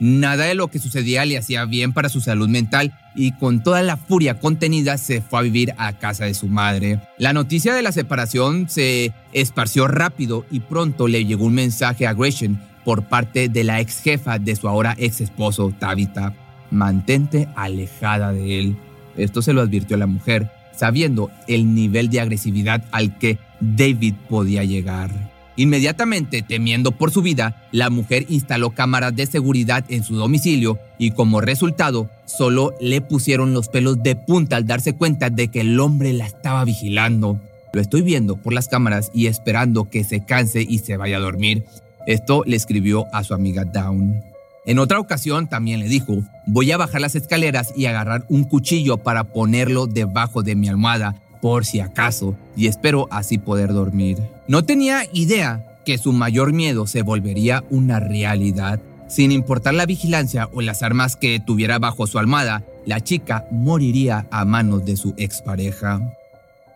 Nada 0.00 0.44
de 0.44 0.54
lo 0.54 0.68
que 0.68 0.78
sucedía 0.78 1.24
le 1.24 1.38
hacía 1.38 1.64
bien 1.64 1.92
para 1.92 2.08
su 2.08 2.20
salud 2.20 2.48
mental 2.48 2.92
y 3.14 3.32
con 3.32 3.62
toda 3.62 3.82
la 3.82 3.96
furia 3.96 4.38
contenida 4.40 4.98
se 4.98 5.22
fue 5.22 5.38
a 5.38 5.42
vivir 5.42 5.74
a 5.78 5.92
casa 5.92 6.24
de 6.24 6.34
su 6.34 6.48
madre. 6.48 7.00
La 7.18 7.32
noticia 7.32 7.74
de 7.74 7.82
la 7.82 7.92
separación 7.92 8.68
se 8.68 9.12
esparció 9.32 9.86
rápido 9.86 10.44
y 10.50 10.60
pronto 10.60 11.06
le 11.08 11.24
llegó 11.24 11.44
un 11.44 11.54
mensaje 11.54 12.06
a 12.06 12.14
Gresham 12.14 12.60
por 12.84 13.04
parte 13.04 13.48
de 13.48 13.64
la 13.64 13.80
ex 13.80 14.00
jefa 14.00 14.38
de 14.38 14.56
su 14.56 14.68
ahora 14.68 14.94
ex 14.98 15.20
esposo, 15.20 15.72
Tabitha. 15.78 16.34
Mantente 16.70 17.48
alejada 17.54 18.32
de 18.32 18.58
él. 18.58 18.76
Esto 19.16 19.42
se 19.42 19.52
lo 19.52 19.62
advirtió 19.62 19.96
la 19.96 20.06
mujer, 20.06 20.50
sabiendo 20.74 21.30
el 21.46 21.72
nivel 21.74 22.10
de 22.10 22.20
agresividad 22.20 22.84
al 22.90 23.16
que 23.18 23.38
David 23.60 24.14
podía 24.28 24.64
llegar. 24.64 25.33
Inmediatamente, 25.56 26.42
temiendo 26.42 26.92
por 26.92 27.12
su 27.12 27.22
vida, 27.22 27.62
la 27.70 27.88
mujer 27.88 28.26
instaló 28.28 28.70
cámaras 28.70 29.14
de 29.14 29.26
seguridad 29.26 29.84
en 29.88 30.02
su 30.02 30.16
domicilio 30.16 30.78
y 30.98 31.12
como 31.12 31.40
resultado, 31.40 32.10
solo 32.24 32.74
le 32.80 33.00
pusieron 33.00 33.54
los 33.54 33.68
pelos 33.68 34.02
de 34.02 34.16
punta 34.16 34.56
al 34.56 34.66
darse 34.66 34.94
cuenta 34.94 35.30
de 35.30 35.48
que 35.48 35.60
el 35.60 35.78
hombre 35.78 36.12
la 36.12 36.26
estaba 36.26 36.64
vigilando. 36.64 37.40
Lo 37.72 37.80
estoy 37.80 38.02
viendo 38.02 38.36
por 38.36 38.52
las 38.52 38.68
cámaras 38.68 39.10
y 39.14 39.26
esperando 39.26 39.88
que 39.88 40.02
se 40.02 40.24
canse 40.24 40.62
y 40.62 40.78
se 40.78 40.96
vaya 40.96 41.18
a 41.18 41.20
dormir. 41.20 41.64
Esto 42.06 42.42
le 42.46 42.56
escribió 42.56 43.06
a 43.12 43.22
su 43.22 43.34
amiga 43.34 43.64
Down. 43.64 44.22
En 44.66 44.78
otra 44.78 44.98
ocasión 44.98 45.46
también 45.46 45.80
le 45.80 45.88
dijo, 45.88 46.22
voy 46.46 46.72
a 46.72 46.76
bajar 46.76 47.00
las 47.00 47.14
escaleras 47.14 47.72
y 47.76 47.86
agarrar 47.86 48.24
un 48.28 48.44
cuchillo 48.44 48.98
para 48.98 49.24
ponerlo 49.24 49.86
debajo 49.86 50.42
de 50.42 50.56
mi 50.56 50.68
almohada 50.68 51.16
por 51.44 51.66
si 51.66 51.80
acaso, 51.80 52.34
y 52.56 52.68
espero 52.68 53.06
así 53.10 53.36
poder 53.36 53.74
dormir. 53.74 54.16
No 54.48 54.64
tenía 54.64 55.02
idea 55.12 55.62
que 55.84 55.98
su 55.98 56.10
mayor 56.14 56.54
miedo 56.54 56.86
se 56.86 57.02
volvería 57.02 57.64
una 57.68 58.00
realidad. 58.00 58.80
Sin 59.08 59.30
importar 59.30 59.74
la 59.74 59.84
vigilancia 59.84 60.48
o 60.54 60.62
las 60.62 60.82
armas 60.82 61.16
que 61.16 61.38
tuviera 61.40 61.78
bajo 61.78 62.06
su 62.06 62.18
almada, 62.18 62.64
la 62.86 63.02
chica 63.02 63.44
moriría 63.50 64.26
a 64.30 64.46
manos 64.46 64.86
de 64.86 64.96
su 64.96 65.12
expareja. 65.18 66.00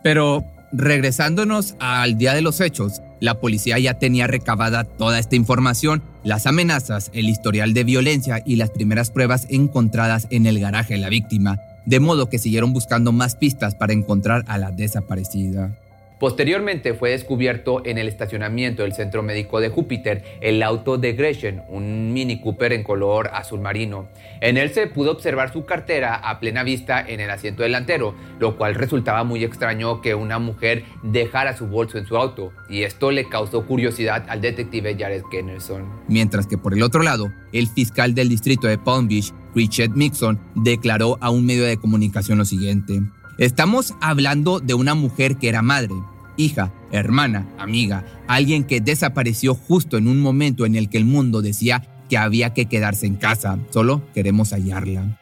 Pero 0.03 0.45
regresándonos 0.71 1.75
al 1.79 2.19
día 2.19 2.35
de 2.35 2.43
los 2.43 2.61
hechos, 2.61 3.01
la 3.21 3.41
policía 3.41 3.79
ya 3.79 3.95
tenía 3.95 4.27
recabada 4.27 4.85
toda 4.85 5.19
esta 5.19 5.35
información, 5.35 6.03
las 6.25 6.47
amenazas, 6.47 7.11
el 7.15 7.31
historial 7.31 7.73
de 7.73 7.85
violencia 7.85 8.43
y 8.45 8.57
las 8.57 8.69
primeras 8.69 9.11
pruebas 9.11 9.47
encontradas 9.49 10.27
en 10.29 10.45
el 10.45 10.61
garaje 10.61 10.93
de 10.93 11.01
la 11.01 11.09
víctima, 11.09 11.59
de 11.89 12.01
modo 12.01 12.29
que 12.29 12.39
siguieron 12.39 12.75
buscando 12.75 13.13
más 13.13 13.35
pistas 13.35 13.75
para 13.75 13.95
encontrar 13.95 14.45
a 14.47 14.59
la 14.59 14.73
desaparecida. 14.73 15.75
Posteriormente 16.21 16.95
fue 16.95 17.11
descubierto 17.11 17.81
en 17.87 17.97
el 17.97 18.09
estacionamiento 18.09 18.83
del 18.83 18.93
Centro 18.93 19.23
Médico 19.23 19.61
de 19.61 19.69
Júpiter 19.69 20.25
el 20.41 20.63
auto 20.65 20.99
de 20.99 21.13
Gresham, 21.13 21.63
un 21.69 22.13
Mini 22.13 22.41
Cooper 22.41 22.73
en 22.73 22.83
color 22.83 23.31
azul 23.33 23.61
marino. 23.61 24.09
En 24.41 24.57
él 24.57 24.71
se 24.71 24.89
pudo 24.89 25.13
observar 25.13 25.53
su 25.53 25.65
cartera 25.65 26.17
a 26.17 26.41
plena 26.41 26.65
vista 26.65 27.01
en 27.01 27.21
el 27.21 27.31
asiento 27.31 27.63
delantero, 27.63 28.15
lo 28.41 28.59
cual 28.59 28.75
resultaba 28.75 29.23
muy 29.23 29.45
extraño 29.45 30.01
que 30.01 30.17
una 30.17 30.41
mujer 30.41 30.83
dejara 31.05 31.57
su 31.57 31.69
bolso 31.69 31.99
en 31.99 32.07
su 32.07 32.17
auto, 32.17 32.53
y 32.69 32.83
esto 32.83 33.13
le 33.13 33.29
causó 33.29 33.65
curiosidad 33.65 34.27
al 34.29 34.41
detective 34.41 34.97
Jared 34.99 35.23
Kennerson. 35.31 35.85
Mientras 36.09 36.49
que 36.49 36.59
por 36.59 36.75
el 36.75 36.83
otro 36.83 37.03
lado, 37.03 37.33
el 37.53 37.69
fiscal 37.69 38.15
del 38.15 38.29
distrito 38.29 38.67
de 38.67 38.77
Palm 38.77 39.07
Beach, 39.07 39.33
Richard 39.59 39.91
Mixon, 39.97 40.39
declaró 40.55 41.19
a 41.21 41.31
un 41.31 41.45
medio 41.45 41.65
de 41.65 41.79
comunicación 41.79 42.39
lo 42.39 42.45
siguiente. 42.45 43.03
Estamos 43.39 43.95
hablando 44.01 44.61
de 44.61 44.75
una 44.75 44.95
mujer 44.95 45.37
que 45.37 45.49
era 45.49 45.63
madre, 45.63 45.95
hija, 46.37 46.73
hermana, 46.93 47.49
amiga, 47.59 48.05
alguien 48.29 48.63
que 48.63 48.81
desapareció 48.81 49.57
justo 49.57 49.97
en 49.97 50.07
un 50.07 50.21
momento 50.21 50.65
en 50.65 50.77
el 50.77 50.89
que 50.89 50.99
el 50.99 51.05
mundo 51.05 51.43
decía 51.43 51.83
que 52.09 52.17
había 52.17 52.55
que 52.55 52.67
quedarse 52.67 53.07
en 53.07 53.17
casa, 53.17 53.59
solo 53.71 54.03
queremos 54.15 54.53
hallarla. 54.53 55.19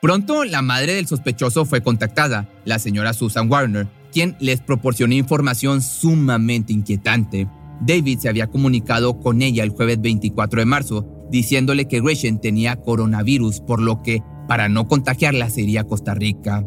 Pronto 0.00 0.44
la 0.44 0.62
madre 0.62 0.94
del 0.94 1.08
sospechoso 1.08 1.64
fue 1.64 1.82
contactada, 1.82 2.48
la 2.64 2.78
señora 2.78 3.12
Susan 3.12 3.50
Warner, 3.50 3.88
quien 4.12 4.36
les 4.38 4.60
proporcionó 4.60 5.14
información 5.14 5.82
sumamente 5.82 6.72
inquietante. 6.72 7.48
David 7.80 8.20
se 8.20 8.28
había 8.28 8.46
comunicado 8.46 9.18
con 9.18 9.42
ella 9.42 9.64
el 9.64 9.70
jueves 9.70 10.00
24 10.00 10.60
de 10.60 10.66
marzo, 10.66 11.11
diciéndole 11.32 11.88
que 11.88 12.00
Gresham 12.00 12.38
tenía 12.38 12.76
coronavirus, 12.76 13.60
por 13.60 13.80
lo 13.80 14.02
que, 14.02 14.22
para 14.46 14.68
no 14.68 14.86
contagiarla, 14.86 15.50
se 15.50 15.62
iría 15.62 15.80
a 15.80 15.86
Costa 15.86 16.14
Rica. 16.14 16.64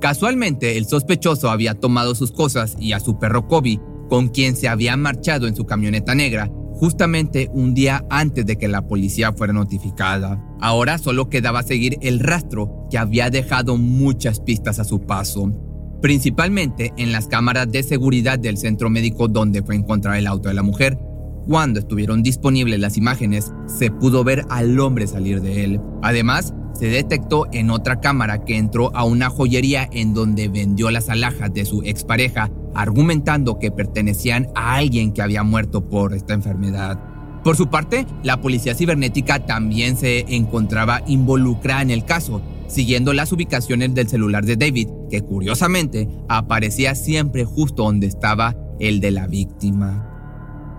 Casualmente, 0.00 0.76
el 0.76 0.86
sospechoso 0.86 1.50
había 1.50 1.74
tomado 1.74 2.14
sus 2.14 2.32
cosas 2.32 2.76
y 2.80 2.92
a 2.92 3.00
su 3.00 3.18
perro 3.18 3.46
Kobe, 3.46 3.78
con 4.08 4.28
quien 4.28 4.56
se 4.56 4.68
había 4.68 4.96
marchado 4.96 5.46
en 5.46 5.54
su 5.54 5.66
camioneta 5.66 6.14
negra, 6.14 6.50
justamente 6.72 7.48
un 7.52 7.74
día 7.74 8.04
antes 8.10 8.44
de 8.46 8.56
que 8.56 8.68
la 8.68 8.86
policía 8.86 9.32
fuera 9.32 9.52
notificada. 9.52 10.42
Ahora 10.60 10.98
solo 10.98 11.28
quedaba 11.28 11.62
seguir 11.62 11.98
el 12.00 12.20
rastro 12.20 12.86
que 12.90 12.98
había 12.98 13.30
dejado 13.30 13.76
muchas 13.76 14.40
pistas 14.40 14.78
a 14.78 14.84
su 14.84 15.00
paso, 15.00 15.52
principalmente 16.00 16.92
en 16.96 17.12
las 17.12 17.28
cámaras 17.28 17.70
de 17.70 17.82
seguridad 17.82 18.38
del 18.38 18.56
centro 18.56 18.88
médico 18.88 19.28
donde 19.28 19.62
fue 19.62 19.76
encontrado 19.76 20.18
el 20.18 20.26
auto 20.26 20.48
de 20.48 20.54
la 20.54 20.62
mujer. 20.62 20.98
Cuando 21.46 21.80
estuvieron 21.80 22.22
disponibles 22.22 22.80
las 22.80 22.96
imágenes, 22.96 23.52
se 23.66 23.90
pudo 23.90 24.24
ver 24.24 24.44
al 24.48 24.78
hombre 24.80 25.06
salir 25.06 25.42
de 25.42 25.64
él. 25.64 25.80
Además, 26.02 26.54
se 26.74 26.86
detectó 26.86 27.46
en 27.52 27.70
otra 27.70 28.00
cámara 28.00 28.44
que 28.44 28.56
entró 28.56 28.94
a 28.96 29.04
una 29.04 29.30
joyería 29.30 29.88
en 29.92 30.14
donde 30.14 30.48
vendió 30.48 30.90
las 30.90 31.08
alhajas 31.08 31.52
de 31.52 31.64
su 31.64 31.82
expareja, 31.82 32.50
argumentando 32.74 33.58
que 33.58 33.70
pertenecían 33.70 34.48
a 34.54 34.74
alguien 34.76 35.12
que 35.12 35.22
había 35.22 35.42
muerto 35.42 35.88
por 35.88 36.14
esta 36.14 36.34
enfermedad. 36.34 36.98
Por 37.44 37.56
su 37.56 37.68
parte, 37.68 38.06
la 38.22 38.40
policía 38.40 38.74
cibernética 38.74 39.44
también 39.44 39.98
se 39.98 40.24
encontraba 40.34 41.02
involucrada 41.06 41.82
en 41.82 41.90
el 41.90 42.06
caso, 42.06 42.40
siguiendo 42.68 43.12
las 43.12 43.32
ubicaciones 43.32 43.94
del 43.94 44.08
celular 44.08 44.46
de 44.46 44.56
David, 44.56 44.88
que 45.10 45.20
curiosamente 45.20 46.08
aparecía 46.28 46.94
siempre 46.94 47.44
justo 47.44 47.84
donde 47.84 48.06
estaba 48.06 48.56
el 48.80 49.00
de 49.00 49.10
la 49.10 49.26
víctima. 49.26 50.13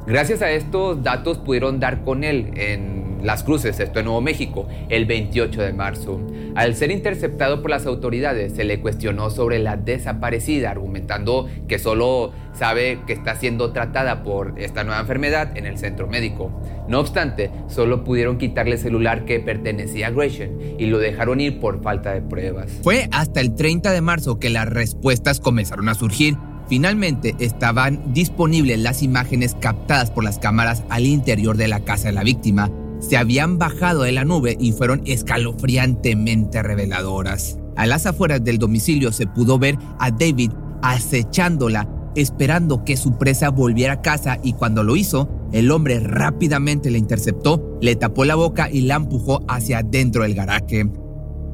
Gracias 0.08 0.44
a 0.44 0.52
estos 0.52 1.02
datos 1.02 1.40
pudieron 1.40 1.80
dar 1.80 2.04
con 2.04 2.24
él 2.24 2.52
en 2.56 3.22
Las 3.24 3.44
Cruces, 3.44 3.80
esto 3.80 4.00
en 4.00 4.06
Nuevo 4.06 4.22
México, 4.22 4.68
el 4.90 5.08
28 5.08 5.64
de 5.64 5.74
marzo. 5.74 6.22
Al 6.54 6.76
ser 6.76 6.92
interceptado 6.92 7.64
por 7.64 7.72
las 7.72 7.88
autoridades, 7.88 8.54
se 8.54 8.66
le 8.66 8.80
cuestionó 8.82 9.32
sobre 9.32 9.58
la 9.58 9.78
desaparecida, 9.78 10.70
argumentando 10.70 11.50
que 11.68 11.80
solo 11.80 12.34
sabe 12.54 13.00
que 13.08 13.14
está 13.14 13.36
siendo 13.36 13.72
tratada 13.74 14.22
por 14.22 14.54
esta 14.58 14.84
nueva 14.84 15.02
enfermedad 15.02 15.58
en 15.58 15.66
el 15.66 15.80
centro 15.80 16.06
médico. 16.06 16.52
No 16.88 17.00
obstante, 17.00 17.50
solo 17.68 18.04
pudieron 18.04 18.38
quitarle 18.38 18.74
el 18.74 18.80
celular 18.80 19.26
que 19.26 19.40
pertenecía 19.40 20.08
a 20.08 20.12
Gresham 20.12 20.52
y 20.78 20.86
lo 20.86 21.00
dejaron 21.00 21.42
ir 21.42 21.60
por 21.60 21.82
falta 21.82 22.14
de 22.14 22.22
pruebas. 22.22 22.72
Fue 22.84 23.10
hasta 23.12 23.42
el 23.42 23.56
30 23.56 23.92
de 23.92 24.02
marzo 24.02 24.38
que 24.38 24.52
las 24.52 24.70
respuestas 24.70 25.40
comenzaron 25.40 25.90
a 25.90 25.96
surgir 25.96 26.38
Finalmente 26.68 27.36
estaban 27.40 28.14
disponibles 28.14 28.80
las 28.80 29.04
imágenes 29.04 29.56
captadas 29.60 30.10
por 30.10 30.24
las 30.24 30.40
cámaras 30.40 30.84
al 30.90 31.06
interior 31.06 31.58
de 31.58 31.68
la 31.68 31.82
casa 31.82 32.08
de 32.08 32.14
la 32.14 32.24
víctima. 32.24 32.72
Se 33.00 33.18
habían 33.18 33.60
bajado 33.60 34.02
de 34.02 34.12
la 34.12 34.26
nube 34.26 34.58
y 34.60 34.72
fueron 34.72 35.02
escalofriantemente 35.06 36.64
reveladoras. 36.64 37.60
A 37.76 37.86
las 37.86 38.06
afueras 38.06 38.44
del 38.44 38.58
domicilio 38.58 39.12
se 39.12 39.28
pudo 39.28 39.60
ver 39.60 39.78
a 40.00 40.10
David 40.10 40.52
acechándola, 40.82 41.88
esperando 42.16 42.84
que 42.84 42.98
su 42.98 43.18
presa 43.18 43.50
volviera 43.50 43.94
a 43.94 44.02
casa 44.02 44.40
y 44.42 44.54
cuando 44.54 44.84
lo 44.84 44.96
hizo, 44.96 45.30
el 45.52 45.70
hombre 45.70 46.00
rápidamente 46.00 46.90
la 46.90 46.98
interceptó, 46.98 47.78
le 47.82 47.96
tapó 47.96 48.26
la 48.26 48.36
boca 48.36 48.70
y 48.72 48.82
la 48.82 48.96
empujó 48.96 49.44
hacia 49.48 49.80
adentro 49.80 50.24
del 50.24 50.34
garaje. 50.34 50.90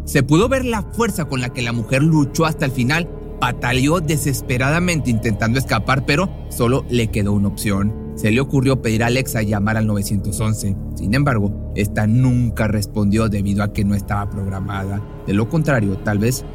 Se 0.06 0.24
pudo 0.24 0.48
ver 0.48 0.66
la 0.66 0.84
fuerza 0.84 1.26
con 1.26 1.42
la 1.42 1.50
que 1.50 1.62
la 1.62 1.74
mujer 1.74 2.02
luchó 2.02 2.46
hasta 2.46 2.66
el 2.66 2.72
final 2.72 3.10
Pataleó 3.42 4.02
desesperadamente 4.02 5.10
intentando 5.10 5.58
escapar, 5.58 6.06
pero 6.06 6.30
solo 6.50 6.86
le 6.92 7.08
quedó 7.08 7.34
una 7.34 7.48
opción. 7.48 8.14
Se 8.16 8.30
le 8.30 8.40
ocurrió 8.40 8.84
pedir 8.84 9.02
a 9.02 9.08
Alexa 9.08 9.42
llamar 9.42 9.78
al 9.78 9.88
911. 9.88 10.76
Sin 10.94 11.14
embargo, 11.16 11.74
esta 11.76 12.06
nunca 12.06 12.68
respondió 12.68 13.30
debido 13.30 13.64
a 13.64 13.74
que 13.74 13.84
no 13.84 13.96
estaba 13.96 14.30
programada. 14.30 15.02
De 15.26 15.34
lo 15.34 15.50
contrario, 15.50 15.98
tal 15.98 16.20
vez 16.20 16.46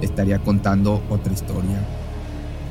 estaría 0.00 0.38
contando 0.38 1.02
otra 1.10 1.30
historia. 1.30 1.86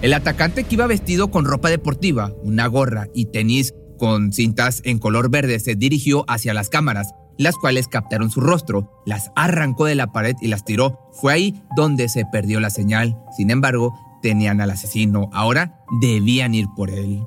El 0.01 0.15
atacante 0.15 0.63
que 0.63 0.73
iba 0.73 0.88
vestido 0.88 1.29
con 1.29 1.45
ropa 1.45 1.69
deportiva, 1.69 2.34
una 2.41 2.65
gorra 2.65 3.08
y 3.13 3.25
tenis 3.25 3.75
con 3.99 4.34
cintas 4.34 4.82
en 4.84 4.97
color 4.97 5.29
verde 5.29 5.60
se 5.60 5.75
dirigió 5.75 6.25
hacia 6.27 6.55
las 6.55 6.69
cámaras, 6.69 7.13
las 7.39 7.56
cuales 7.56 7.88
captaron 7.88 8.30
su 8.30 8.41
rostro, 8.41 9.02
las 9.06 9.32
arrancó 9.36 9.86
de 9.86 9.95
la 9.95 10.12
pared 10.12 10.36
y 10.41 10.49
las 10.49 10.65
tiró. 10.65 11.10
Fue 11.13 11.34
ahí 11.34 11.63
donde 11.75 12.10
se 12.10 12.25
perdió 12.25 12.60
la 12.60 12.69
señal. 12.69 13.17
Sin 13.36 13.49
embargo, 13.49 13.97
tenían 14.21 14.60
al 14.60 14.69
asesino. 14.69 15.30
Ahora 15.34 15.80
debían 16.02 16.54
ir 16.54 16.67
por 16.75 16.89
él. 16.91 17.23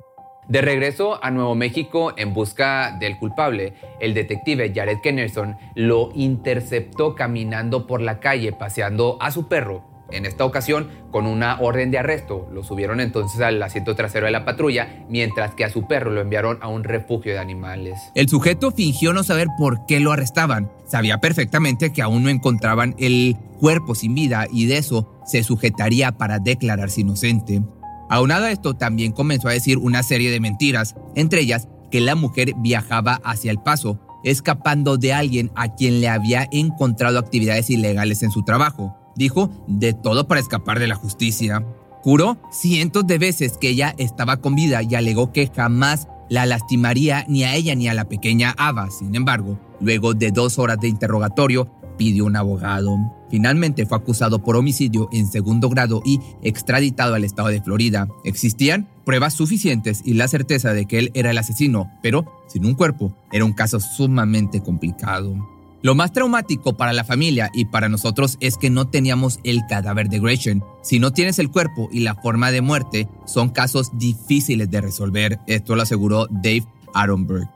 De 0.48 0.60
regreso 0.60 1.18
a 1.24 1.30
Nuevo 1.30 1.54
México 1.54 2.12
en 2.16 2.34
busca 2.34 2.96
del 3.00 3.18
culpable, 3.18 3.74
el 4.00 4.12
detective 4.12 4.70
Jared 4.74 4.98
Kennerson 5.02 5.56
lo 5.74 6.10
interceptó 6.14 7.14
caminando 7.14 7.86
por 7.86 8.02
la 8.02 8.20
calle 8.20 8.52
paseando 8.52 9.16
a 9.20 9.30
su 9.30 9.48
perro 9.48 9.91
en 10.12 10.26
esta 10.26 10.44
ocasión 10.44 10.88
con 11.10 11.26
una 11.26 11.60
orden 11.60 11.90
de 11.90 11.98
arresto. 11.98 12.48
Lo 12.52 12.62
subieron 12.62 13.00
entonces 13.00 13.40
al 13.40 13.62
asiento 13.62 13.94
trasero 13.94 14.26
de 14.26 14.32
la 14.32 14.44
patrulla, 14.44 15.04
mientras 15.08 15.54
que 15.54 15.64
a 15.64 15.70
su 15.70 15.86
perro 15.86 16.10
lo 16.10 16.20
enviaron 16.20 16.58
a 16.60 16.68
un 16.68 16.84
refugio 16.84 17.32
de 17.32 17.38
animales. 17.38 17.98
El 18.14 18.28
sujeto 18.28 18.70
fingió 18.70 19.12
no 19.12 19.22
saber 19.22 19.48
por 19.58 19.86
qué 19.86 20.00
lo 20.00 20.12
arrestaban. 20.12 20.70
Sabía 20.86 21.18
perfectamente 21.18 21.92
que 21.92 22.02
aún 22.02 22.22
no 22.22 22.28
encontraban 22.28 22.94
el 22.98 23.36
cuerpo 23.58 23.94
sin 23.94 24.14
vida 24.14 24.46
y 24.52 24.66
de 24.66 24.78
eso 24.78 25.20
se 25.24 25.42
sujetaría 25.42 26.12
para 26.12 26.38
declararse 26.38 27.02
inocente. 27.02 27.62
Aunado 28.10 28.44
a 28.44 28.50
esto, 28.50 28.74
también 28.74 29.12
comenzó 29.12 29.48
a 29.48 29.52
decir 29.52 29.78
una 29.78 30.02
serie 30.02 30.30
de 30.30 30.40
mentiras, 30.40 30.96
entre 31.14 31.40
ellas 31.40 31.68
que 31.90 32.00
la 32.00 32.14
mujer 32.14 32.54
viajaba 32.58 33.20
hacia 33.24 33.50
el 33.50 33.58
paso, 33.58 34.00
escapando 34.24 34.96
de 34.96 35.14
alguien 35.14 35.50
a 35.54 35.74
quien 35.74 36.00
le 36.00 36.08
había 36.08 36.48
encontrado 36.50 37.18
actividades 37.18 37.70
ilegales 37.70 38.22
en 38.22 38.30
su 38.30 38.42
trabajo. 38.42 38.96
Dijo 39.16 39.50
de 39.66 39.92
todo 39.92 40.26
para 40.26 40.40
escapar 40.40 40.78
de 40.78 40.86
la 40.86 40.94
justicia. 40.94 41.64
Juró 42.02 42.38
cientos 42.50 43.06
de 43.06 43.18
veces 43.18 43.58
que 43.58 43.68
ella 43.68 43.94
estaba 43.98 44.38
con 44.38 44.54
vida 44.54 44.82
y 44.82 44.94
alegó 44.94 45.32
que 45.32 45.50
jamás 45.54 46.08
la 46.28 46.46
lastimaría 46.46 47.24
ni 47.28 47.44
a 47.44 47.54
ella 47.54 47.74
ni 47.74 47.88
a 47.88 47.94
la 47.94 48.08
pequeña 48.08 48.54
Ava. 48.56 48.90
Sin 48.90 49.14
embargo, 49.14 49.58
luego 49.80 50.14
de 50.14 50.30
dos 50.30 50.58
horas 50.58 50.78
de 50.80 50.88
interrogatorio, 50.88 51.70
pidió 51.96 52.24
un 52.24 52.36
abogado. 52.36 52.96
Finalmente 53.30 53.86
fue 53.86 53.98
acusado 53.98 54.42
por 54.42 54.56
homicidio 54.56 55.08
en 55.12 55.26
segundo 55.26 55.68
grado 55.68 56.02
y 56.04 56.20
extraditado 56.42 57.14
al 57.14 57.24
estado 57.24 57.48
de 57.48 57.62
Florida. 57.62 58.08
Existían 58.24 58.88
pruebas 59.04 59.34
suficientes 59.34 60.02
y 60.04 60.14
la 60.14 60.28
certeza 60.28 60.72
de 60.72 60.86
que 60.86 60.98
él 60.98 61.10
era 61.14 61.30
el 61.30 61.38
asesino, 61.38 61.90
pero 62.02 62.24
sin 62.48 62.66
un 62.66 62.74
cuerpo 62.74 63.14
era 63.30 63.44
un 63.44 63.52
caso 63.52 63.80
sumamente 63.80 64.62
complicado. 64.62 65.51
Lo 65.82 65.96
más 65.96 66.12
traumático 66.12 66.74
para 66.74 66.92
la 66.92 67.02
familia 67.02 67.50
y 67.52 67.64
para 67.64 67.88
nosotros 67.88 68.36
es 68.38 68.56
que 68.56 68.70
no 68.70 68.86
teníamos 68.86 69.40
el 69.42 69.66
cadáver 69.68 70.08
de 70.08 70.20
Gresham. 70.20 70.62
Si 70.80 71.00
no 71.00 71.12
tienes 71.12 71.40
el 71.40 71.50
cuerpo 71.50 71.88
y 71.90 72.00
la 72.00 72.14
forma 72.14 72.52
de 72.52 72.60
muerte, 72.60 73.08
son 73.26 73.48
casos 73.48 73.90
difíciles 73.98 74.70
de 74.70 74.80
resolver. 74.80 75.40
Esto 75.48 75.74
lo 75.74 75.82
aseguró 75.82 76.28
Dave 76.30 76.64
Aronberg. 76.94 77.48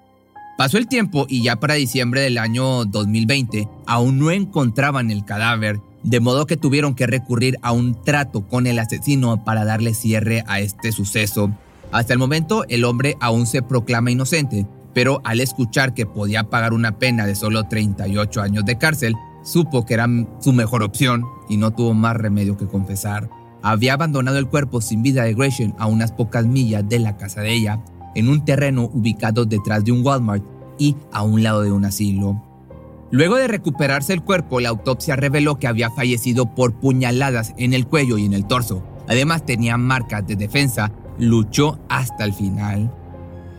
Pasó 0.58 0.76
el 0.76 0.88
tiempo 0.88 1.26
y 1.28 1.44
ya 1.44 1.56
para 1.56 1.74
diciembre 1.74 2.22
del 2.22 2.38
año 2.38 2.84
2020 2.86 3.68
aún 3.86 4.18
no 4.18 4.32
encontraban 4.32 5.12
el 5.12 5.24
cadáver, 5.24 5.80
de 6.02 6.18
modo 6.18 6.46
que 6.46 6.56
tuvieron 6.56 6.96
que 6.96 7.06
recurrir 7.06 7.58
a 7.62 7.70
un 7.70 8.02
trato 8.02 8.48
con 8.48 8.66
el 8.66 8.80
asesino 8.80 9.44
para 9.44 9.64
darle 9.64 9.94
cierre 9.94 10.42
a 10.48 10.58
este 10.58 10.90
suceso. 10.90 11.52
Hasta 11.92 12.12
el 12.12 12.18
momento 12.18 12.64
el 12.68 12.84
hombre 12.84 13.16
aún 13.20 13.46
se 13.46 13.62
proclama 13.62 14.10
inocente, 14.10 14.66
pero 14.96 15.20
al 15.24 15.42
escuchar 15.42 15.92
que 15.92 16.06
podía 16.06 16.44
pagar 16.44 16.72
una 16.72 16.98
pena 16.98 17.26
de 17.26 17.34
solo 17.34 17.64
38 17.64 18.40
años 18.40 18.64
de 18.64 18.78
cárcel, 18.78 19.14
supo 19.42 19.84
que 19.84 19.92
era 19.92 20.08
su 20.40 20.54
mejor 20.54 20.82
opción 20.82 21.26
y 21.50 21.58
no 21.58 21.70
tuvo 21.70 21.92
más 21.92 22.16
remedio 22.16 22.56
que 22.56 22.66
confesar. 22.66 23.28
Había 23.60 23.92
abandonado 23.92 24.38
el 24.38 24.48
cuerpo 24.48 24.80
sin 24.80 25.02
vida 25.02 25.24
de 25.24 25.34
Gresham 25.34 25.74
a 25.78 25.84
unas 25.86 26.12
pocas 26.12 26.46
millas 26.46 26.88
de 26.88 26.98
la 26.98 27.18
casa 27.18 27.42
de 27.42 27.52
ella, 27.52 27.84
en 28.14 28.30
un 28.30 28.46
terreno 28.46 28.84
ubicado 28.84 29.44
detrás 29.44 29.84
de 29.84 29.92
un 29.92 30.02
Walmart 30.02 30.42
y 30.78 30.96
a 31.12 31.24
un 31.24 31.42
lado 31.42 31.60
de 31.60 31.72
un 31.72 31.84
asilo. 31.84 32.42
Luego 33.10 33.36
de 33.36 33.48
recuperarse 33.48 34.14
el 34.14 34.22
cuerpo, 34.22 34.60
la 34.60 34.70
autopsia 34.70 35.14
reveló 35.14 35.58
que 35.58 35.66
había 35.66 35.90
fallecido 35.90 36.54
por 36.54 36.72
puñaladas 36.72 37.52
en 37.58 37.74
el 37.74 37.86
cuello 37.86 38.16
y 38.16 38.24
en 38.24 38.32
el 38.32 38.46
torso. 38.46 38.82
Además 39.08 39.44
tenía 39.44 39.76
marcas 39.76 40.26
de 40.26 40.36
defensa, 40.36 40.90
luchó 41.18 41.80
hasta 41.90 42.24
el 42.24 42.32
final. 42.32 42.90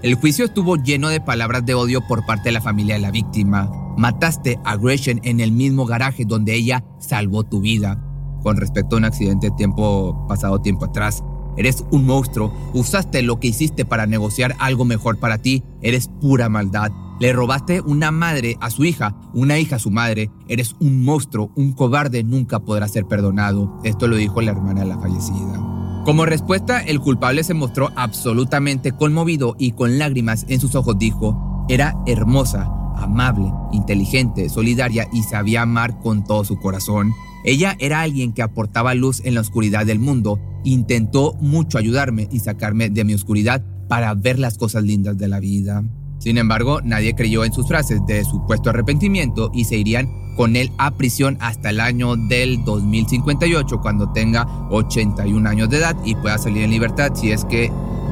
El 0.04 0.14
juicio 0.14 0.46
estuvo 0.46 0.76
lleno 0.76 1.10
de 1.10 1.20
palabras 1.20 1.66
de 1.66 1.74
odio 1.74 2.06
por 2.06 2.24
parte 2.24 2.50
de 2.50 2.52
la 2.52 2.62
familia 2.62 2.96
de 2.96 3.02
la 3.02 3.10
víctima. 3.10 3.68
Mataste 3.98 4.60
a 4.64 4.78
Gresham 4.78 5.20
en 5.24 5.40
el 5.40 5.52
mismo 5.52 5.88
garaje 5.88 6.24
donde 6.24 6.54
ella 6.54 6.86
salvó 7.00 7.44
tu 7.44 7.62
vida. 7.62 8.00
Con 8.44 8.58
respecto 8.58 8.96
a 8.96 9.00
un 9.00 9.06
accidente 9.06 9.50
tiempo 9.58 10.28
pasado 10.28 10.62
tiempo 10.62 10.86
atrás. 10.86 11.24
Eres 11.58 11.84
un 11.90 12.06
monstruo. 12.06 12.54
Usaste 12.76 13.24
lo 13.24 13.40
que 13.40 13.48
hiciste 13.48 13.86
para 13.86 14.06
negociar 14.06 14.56
algo 14.60 14.86
mejor 14.86 15.18
para 15.18 15.40
ti. 15.40 15.64
Eres 15.82 16.10
pura 16.22 16.48
maldad. 16.48 16.92
Le 17.20 17.34
robaste 17.34 17.82
una 17.82 18.12
madre 18.12 18.56
a 18.62 18.70
su 18.70 18.86
hija, 18.86 19.16
una 19.34 19.58
hija 19.58 19.78
a 19.78 19.80
su 19.80 19.90
madre. 19.90 20.30
Eres 20.48 20.76
un 20.80 21.04
monstruo, 21.04 21.50
un 21.56 21.74
cobarde, 21.74 22.24
nunca 22.24 22.60
podrá 22.60 22.88
ser 22.88 23.06
perdonado. 23.06 23.80
Esto 23.84 24.08
lo 24.08 24.16
dijo 24.16 24.42
la 24.42 24.52
hermana 24.52 24.82
de 24.82 24.88
la 24.90 25.00
fallecida. 25.00 25.77
Como 26.08 26.26
respuesta, 26.26 26.80
el 26.80 27.02
culpable 27.02 27.44
se 27.44 27.54
mostró 27.54 27.92
absolutamente 27.98 28.94
conmovido 28.94 29.58
y 29.60 29.74
con 29.74 30.00
lágrimas 30.00 30.46
en 30.48 30.62
sus 30.62 30.74
ojos 30.76 30.98
dijo, 30.98 31.66
era 31.68 31.98
hermosa, 32.06 32.72
amable, 32.96 33.52
inteligente, 33.74 34.48
solidaria 34.48 35.10
y 35.12 35.24
sabía 35.24 35.64
amar 35.64 36.00
con 36.00 36.24
todo 36.24 36.46
su 36.46 36.62
corazón. 36.62 37.12
Ella 37.44 37.76
era 37.78 38.00
alguien 38.00 38.32
que 38.32 38.42
aportaba 38.42 38.96
luz 38.96 39.22
en 39.26 39.36
la 39.36 39.42
oscuridad 39.42 39.86
del 39.86 40.00
mundo, 40.00 40.40
intentó 40.64 41.34
mucho 41.42 41.78
ayudarme 41.78 42.30
y 42.32 42.40
sacarme 42.40 42.90
de 42.90 43.04
mi 43.04 43.14
oscuridad 43.14 43.62
para 43.90 44.14
ver 44.14 44.40
las 44.40 44.58
cosas 44.58 44.84
lindas 44.84 45.18
de 45.18 45.28
la 45.28 45.42
vida. 45.42 45.84
Sin 46.20 46.38
embargo, 46.38 46.82
nadie 46.82 47.16
creyó 47.16 47.44
en 47.46 47.54
sus 47.54 47.68
frases 47.68 48.06
de 48.06 48.24
supuesto 48.24 48.70
arrepentimiento 48.70 49.52
y 49.54 49.66
se 49.66 49.78
irían 49.78 50.36
con 50.36 50.56
él 50.56 50.72
a 50.78 50.92
prisión 50.92 51.38
hasta 51.42 51.72
el 51.72 51.80
año 51.80 52.16
del 52.16 52.64
2058 52.64 53.82
cuando 53.82 54.12
tenga 54.14 54.46
81 54.70 55.50
años 55.50 55.70
de 55.70 55.78
edad 55.78 55.96
y 56.06 56.16
pueda 56.16 56.38
salir 56.38 56.64
en 56.64 56.70
libertad 56.70 57.14
si 57.16 57.32
es 57.32 57.44
que 57.46 57.72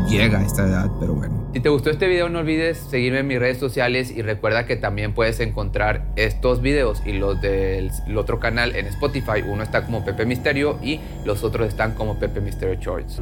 llega 0.09 0.39
a 0.39 0.43
esta 0.43 0.67
edad, 0.67 0.91
pero 0.99 1.13
bueno. 1.13 1.49
Si 1.53 1.59
te 1.59 1.69
gustó 1.69 1.89
este 1.89 2.07
video 2.07 2.29
no 2.29 2.39
olvides 2.39 2.77
seguirme 2.77 3.19
en 3.19 3.27
mis 3.27 3.39
redes 3.39 3.57
sociales 3.59 4.11
y 4.11 4.21
recuerda 4.21 4.65
que 4.65 4.75
también 4.75 5.13
puedes 5.13 5.39
encontrar 5.39 6.05
estos 6.15 6.61
videos 6.61 7.01
y 7.05 7.13
los 7.13 7.39
del 7.41 7.91
otro 8.15 8.39
canal 8.39 8.75
en 8.75 8.87
Spotify. 8.87 9.41
Uno 9.47 9.63
está 9.63 9.85
como 9.85 10.03
Pepe 10.03 10.25
Misterio 10.25 10.77
y 10.83 10.99
los 11.25 11.43
otros 11.43 11.67
están 11.67 11.93
como 11.93 12.19
Pepe 12.19 12.41
Misterio 12.41 12.75
Shorts. 12.79 13.21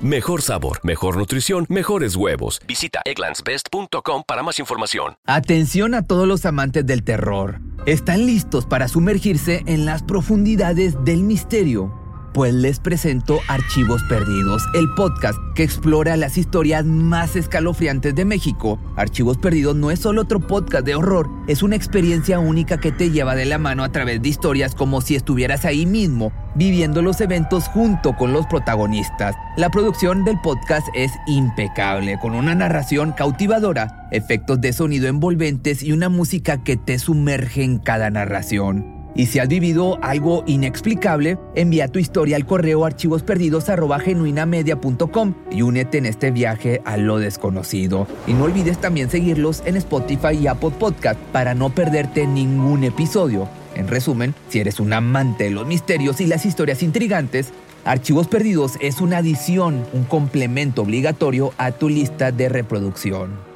Mejor 0.00 0.42
sabor, 0.42 0.80
mejor 0.82 1.16
nutrición, 1.16 1.66
mejores 1.68 2.16
huevos. 2.16 2.60
Visita 2.66 3.00
egglandsbest.com 3.04 4.24
para 4.26 4.42
más 4.42 4.58
información. 4.58 5.14
Atención 5.26 5.94
a 5.94 6.02
todos 6.06 6.26
los 6.26 6.44
amantes 6.46 6.84
del 6.84 7.04
terror. 7.04 7.60
¿Están 7.86 8.26
listos 8.26 8.66
para 8.66 8.88
sumergirse 8.88 9.62
en 9.66 9.86
las 9.86 10.02
profundidades 10.02 10.96
del 11.04 11.22
misterio? 11.22 11.92
Pues 12.34 12.52
les 12.52 12.80
presento 12.80 13.38
Archivos 13.46 14.02
Perdidos, 14.08 14.64
el 14.74 14.92
podcast 14.96 15.38
que 15.54 15.62
explora 15.62 16.16
las 16.16 16.36
historias 16.36 16.84
más 16.84 17.36
escalofriantes 17.36 18.12
de 18.16 18.24
México. 18.24 18.80
Archivos 18.96 19.38
Perdidos 19.38 19.76
no 19.76 19.92
es 19.92 20.00
solo 20.00 20.22
otro 20.22 20.40
podcast 20.40 20.84
de 20.84 20.96
horror, 20.96 21.30
es 21.46 21.62
una 21.62 21.76
experiencia 21.76 22.40
única 22.40 22.80
que 22.80 22.90
te 22.90 23.12
lleva 23.12 23.36
de 23.36 23.44
la 23.44 23.58
mano 23.58 23.84
a 23.84 23.92
través 23.92 24.20
de 24.20 24.30
historias 24.30 24.74
como 24.74 25.00
si 25.00 25.14
estuvieras 25.14 25.64
ahí 25.64 25.86
mismo, 25.86 26.32
viviendo 26.54 27.02
los 27.02 27.20
eventos 27.20 27.68
junto 27.68 28.16
con 28.16 28.32
los 28.32 28.46
protagonistas. 28.46 29.36
La 29.56 29.70
producción 29.70 30.24
del 30.24 30.40
podcast 30.40 30.86
es 30.94 31.12
impecable, 31.26 32.18
con 32.18 32.34
una 32.34 32.54
narración 32.54 33.12
cautivadora, 33.12 34.08
efectos 34.10 34.60
de 34.60 34.72
sonido 34.72 35.08
envolventes 35.08 35.82
y 35.82 35.92
una 35.92 36.08
música 36.08 36.62
que 36.62 36.76
te 36.76 36.98
sumerge 36.98 37.62
en 37.62 37.78
cada 37.78 38.10
narración. 38.10 38.94
Y 39.16 39.26
si 39.26 39.38
has 39.38 39.46
vivido 39.48 40.00
algo 40.02 40.42
inexplicable, 40.46 41.38
envía 41.54 41.86
tu 41.88 42.00
historia 42.00 42.36
al 42.36 42.46
correo 42.46 42.84
archivosperdidos.genuinamedia.com 42.84 45.34
y 45.52 45.62
únete 45.62 45.98
en 45.98 46.06
este 46.06 46.32
viaje 46.32 46.82
a 46.84 46.96
lo 46.96 47.18
desconocido. 47.18 48.08
Y 48.26 48.32
no 48.32 48.42
olvides 48.44 48.78
también 48.78 49.10
seguirlos 49.10 49.62
en 49.66 49.76
Spotify 49.76 50.38
y 50.40 50.48
Apple 50.48 50.72
Podcast 50.78 51.20
para 51.32 51.54
no 51.54 51.70
perderte 51.70 52.26
ningún 52.26 52.82
episodio. 52.82 53.48
En 53.74 53.88
resumen, 53.88 54.34
si 54.48 54.60
eres 54.60 54.80
un 54.80 54.92
amante 54.92 55.44
de 55.44 55.50
los 55.50 55.66
misterios 55.66 56.20
y 56.20 56.26
las 56.26 56.46
historias 56.46 56.82
intrigantes, 56.82 57.52
Archivos 57.84 58.28
Perdidos 58.28 58.72
es 58.80 59.00
una 59.00 59.18
adición, 59.18 59.84
un 59.92 60.04
complemento 60.04 60.82
obligatorio 60.82 61.52
a 61.58 61.72
tu 61.72 61.88
lista 61.88 62.32
de 62.32 62.48
reproducción. 62.48 63.53